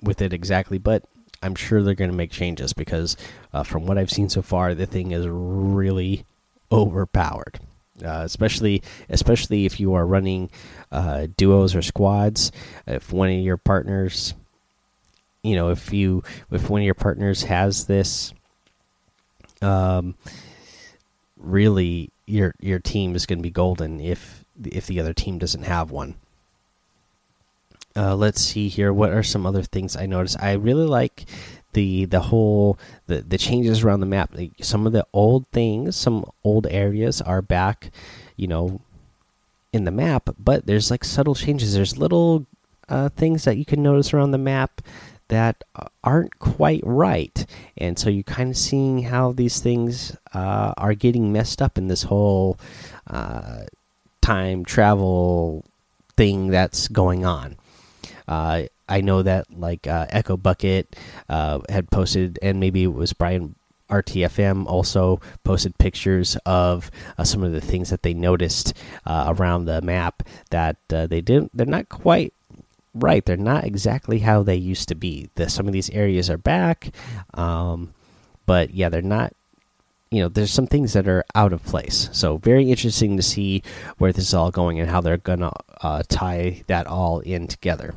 with 0.00 0.22
it 0.22 0.32
exactly. 0.32 0.78
But 0.78 1.04
I'm 1.42 1.54
sure 1.54 1.82
they're 1.82 1.94
going 1.94 2.10
to 2.10 2.16
make 2.16 2.30
changes 2.30 2.72
because 2.72 3.16
uh, 3.52 3.62
from 3.62 3.86
what 3.86 3.98
I've 3.98 4.10
seen 4.10 4.28
so 4.28 4.42
far, 4.42 4.74
the 4.74 4.86
thing 4.86 5.12
is 5.12 5.26
really 5.28 6.24
overpowered. 6.70 7.60
Uh, 8.02 8.22
especially, 8.24 8.82
especially 9.10 9.66
if 9.66 9.78
you 9.78 9.92
are 9.92 10.06
running 10.06 10.48
uh, 10.90 11.26
duos 11.36 11.74
or 11.74 11.82
squads. 11.82 12.50
If 12.86 13.12
one 13.12 13.28
of 13.28 13.38
your 13.40 13.58
partners, 13.58 14.32
you 15.42 15.54
know, 15.54 15.68
if 15.68 15.92
you 15.92 16.22
if 16.50 16.70
one 16.70 16.80
of 16.80 16.86
your 16.86 16.94
partners 16.94 17.42
has 17.42 17.84
this, 17.84 18.32
um, 19.60 20.14
really 21.36 22.10
your 22.26 22.54
your 22.60 22.78
team 22.78 23.14
is 23.14 23.26
going 23.26 23.38
to 23.38 23.42
be 23.42 23.50
golden 23.50 24.00
if 24.00 24.44
if 24.64 24.86
the 24.86 25.00
other 25.00 25.12
team 25.12 25.38
doesn't 25.38 25.64
have 25.64 25.90
one. 25.90 26.14
Uh, 27.96 28.14
let's 28.14 28.40
see 28.40 28.68
here. 28.68 28.92
What 28.92 29.10
are 29.10 29.22
some 29.22 29.46
other 29.46 29.62
things 29.62 29.96
I 29.96 30.06
noticed? 30.06 30.40
I 30.40 30.52
really 30.52 30.86
like 30.86 31.24
the 31.72 32.04
the 32.04 32.20
whole 32.20 32.78
the 33.06 33.22
the 33.22 33.38
changes 33.38 33.82
around 33.82 34.00
the 34.00 34.06
map. 34.06 34.30
Like 34.34 34.52
some 34.62 34.86
of 34.86 34.92
the 34.92 35.06
old 35.12 35.46
things, 35.48 35.96
some 35.96 36.24
old 36.44 36.66
areas 36.68 37.20
are 37.20 37.42
back, 37.42 37.90
you 38.36 38.46
know, 38.46 38.80
in 39.72 39.84
the 39.84 39.90
map. 39.90 40.30
But 40.38 40.66
there's 40.66 40.90
like 40.90 41.04
subtle 41.04 41.34
changes. 41.34 41.74
There's 41.74 41.98
little 41.98 42.46
uh, 42.88 43.08
things 43.10 43.44
that 43.44 43.56
you 43.56 43.64
can 43.64 43.82
notice 43.82 44.14
around 44.14 44.30
the 44.30 44.38
map 44.38 44.82
that 45.28 45.62
aren't 46.02 46.40
quite 46.40 46.82
right, 46.84 47.46
and 47.78 47.96
so 47.96 48.10
you're 48.10 48.24
kind 48.24 48.50
of 48.50 48.56
seeing 48.56 49.02
how 49.04 49.30
these 49.30 49.60
things 49.60 50.16
uh, 50.34 50.74
are 50.76 50.94
getting 50.94 51.32
messed 51.32 51.62
up 51.62 51.78
in 51.78 51.86
this 51.86 52.02
whole 52.02 52.58
uh, 53.06 53.62
time 54.20 54.64
travel 54.64 55.64
thing 56.16 56.48
that's 56.48 56.88
going 56.88 57.24
on. 57.24 57.56
Uh, 58.30 58.62
I 58.88 59.00
know 59.00 59.22
that 59.22 59.46
like 59.50 59.86
uh, 59.86 60.06
Echo 60.08 60.36
Bucket 60.36 60.96
uh, 61.28 61.60
had 61.68 61.90
posted, 61.90 62.38
and 62.40 62.60
maybe 62.60 62.84
it 62.84 62.92
was 62.94 63.12
Brian 63.12 63.56
RTFM 63.90 64.66
also 64.66 65.20
posted 65.44 65.76
pictures 65.78 66.36
of 66.46 66.90
uh, 67.18 67.24
some 67.24 67.42
of 67.42 67.52
the 67.52 67.60
things 67.60 67.90
that 67.90 68.02
they 68.02 68.14
noticed 68.14 68.72
uh, 69.04 69.34
around 69.36 69.64
the 69.64 69.82
map 69.82 70.22
that 70.50 70.76
uh, 70.92 71.06
they 71.06 71.20
didn't. 71.20 71.50
They're 71.52 71.66
not 71.66 71.88
quite 71.88 72.32
right. 72.94 73.24
They're 73.24 73.36
not 73.36 73.64
exactly 73.64 74.20
how 74.20 74.42
they 74.44 74.56
used 74.56 74.88
to 74.88 74.94
be. 74.94 75.28
The, 75.34 75.50
some 75.50 75.66
of 75.66 75.72
these 75.72 75.90
areas 75.90 76.30
are 76.30 76.38
back, 76.38 76.94
um, 77.34 77.92
but 78.46 78.72
yeah, 78.72 78.88
they're 78.88 79.02
not 79.02 79.34
you 80.10 80.20
know 80.20 80.28
there's 80.28 80.50
some 80.50 80.66
things 80.66 80.92
that 80.92 81.06
are 81.06 81.24
out 81.36 81.52
of 81.52 81.62
place 81.62 82.08
so 82.10 82.36
very 82.38 82.68
interesting 82.68 83.16
to 83.16 83.22
see 83.22 83.62
where 83.98 84.12
this 84.12 84.26
is 84.26 84.34
all 84.34 84.50
going 84.50 84.80
and 84.80 84.90
how 84.90 85.00
they're 85.00 85.16
gonna 85.16 85.52
uh, 85.82 86.02
tie 86.08 86.60
that 86.66 86.88
all 86.88 87.20
in 87.20 87.46
together 87.46 87.94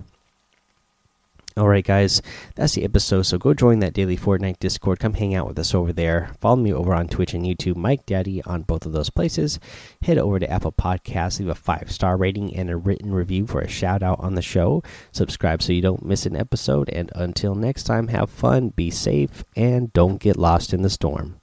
all 1.55 1.67
right, 1.67 1.85
guys, 1.85 2.21
that's 2.55 2.73
the 2.73 2.83
episode. 2.83 3.23
So 3.23 3.37
go 3.37 3.53
join 3.53 3.79
that 3.79 3.93
daily 3.93 4.17
Fortnite 4.17 4.59
Discord. 4.59 4.99
Come 4.99 5.13
hang 5.13 5.35
out 5.35 5.47
with 5.47 5.59
us 5.59 5.75
over 5.75 5.93
there. 5.93 6.31
Follow 6.39 6.55
me 6.55 6.73
over 6.73 6.93
on 6.93 7.07
Twitch 7.07 7.33
and 7.33 7.45
YouTube, 7.45 7.75
Mike 7.75 8.05
Daddy, 8.05 8.41
on 8.43 8.63
both 8.63 8.85
of 8.85 8.91
those 8.91 9.09
places. 9.11 9.59
Head 10.01 10.17
over 10.17 10.39
to 10.39 10.49
Apple 10.49 10.71
Podcasts, 10.71 11.39
leave 11.39 11.49
a 11.49 11.55
five 11.55 11.91
star 11.91 12.17
rating 12.17 12.55
and 12.55 12.69
a 12.69 12.77
written 12.77 13.13
review 13.13 13.45
for 13.45 13.61
a 13.61 13.67
shout 13.67 14.01
out 14.01 14.19
on 14.19 14.33
the 14.33 14.41
show. 14.41 14.81
Subscribe 15.11 15.61
so 15.61 15.73
you 15.73 15.81
don't 15.81 16.05
miss 16.05 16.25
an 16.25 16.35
episode. 16.35 16.89
And 16.89 17.11
until 17.13 17.53
next 17.53 17.83
time, 17.83 18.07
have 18.07 18.29
fun, 18.29 18.69
be 18.69 18.89
safe, 18.89 19.43
and 19.55 19.93
don't 19.93 20.19
get 20.19 20.37
lost 20.37 20.73
in 20.73 20.81
the 20.81 20.89
storm. 20.89 21.39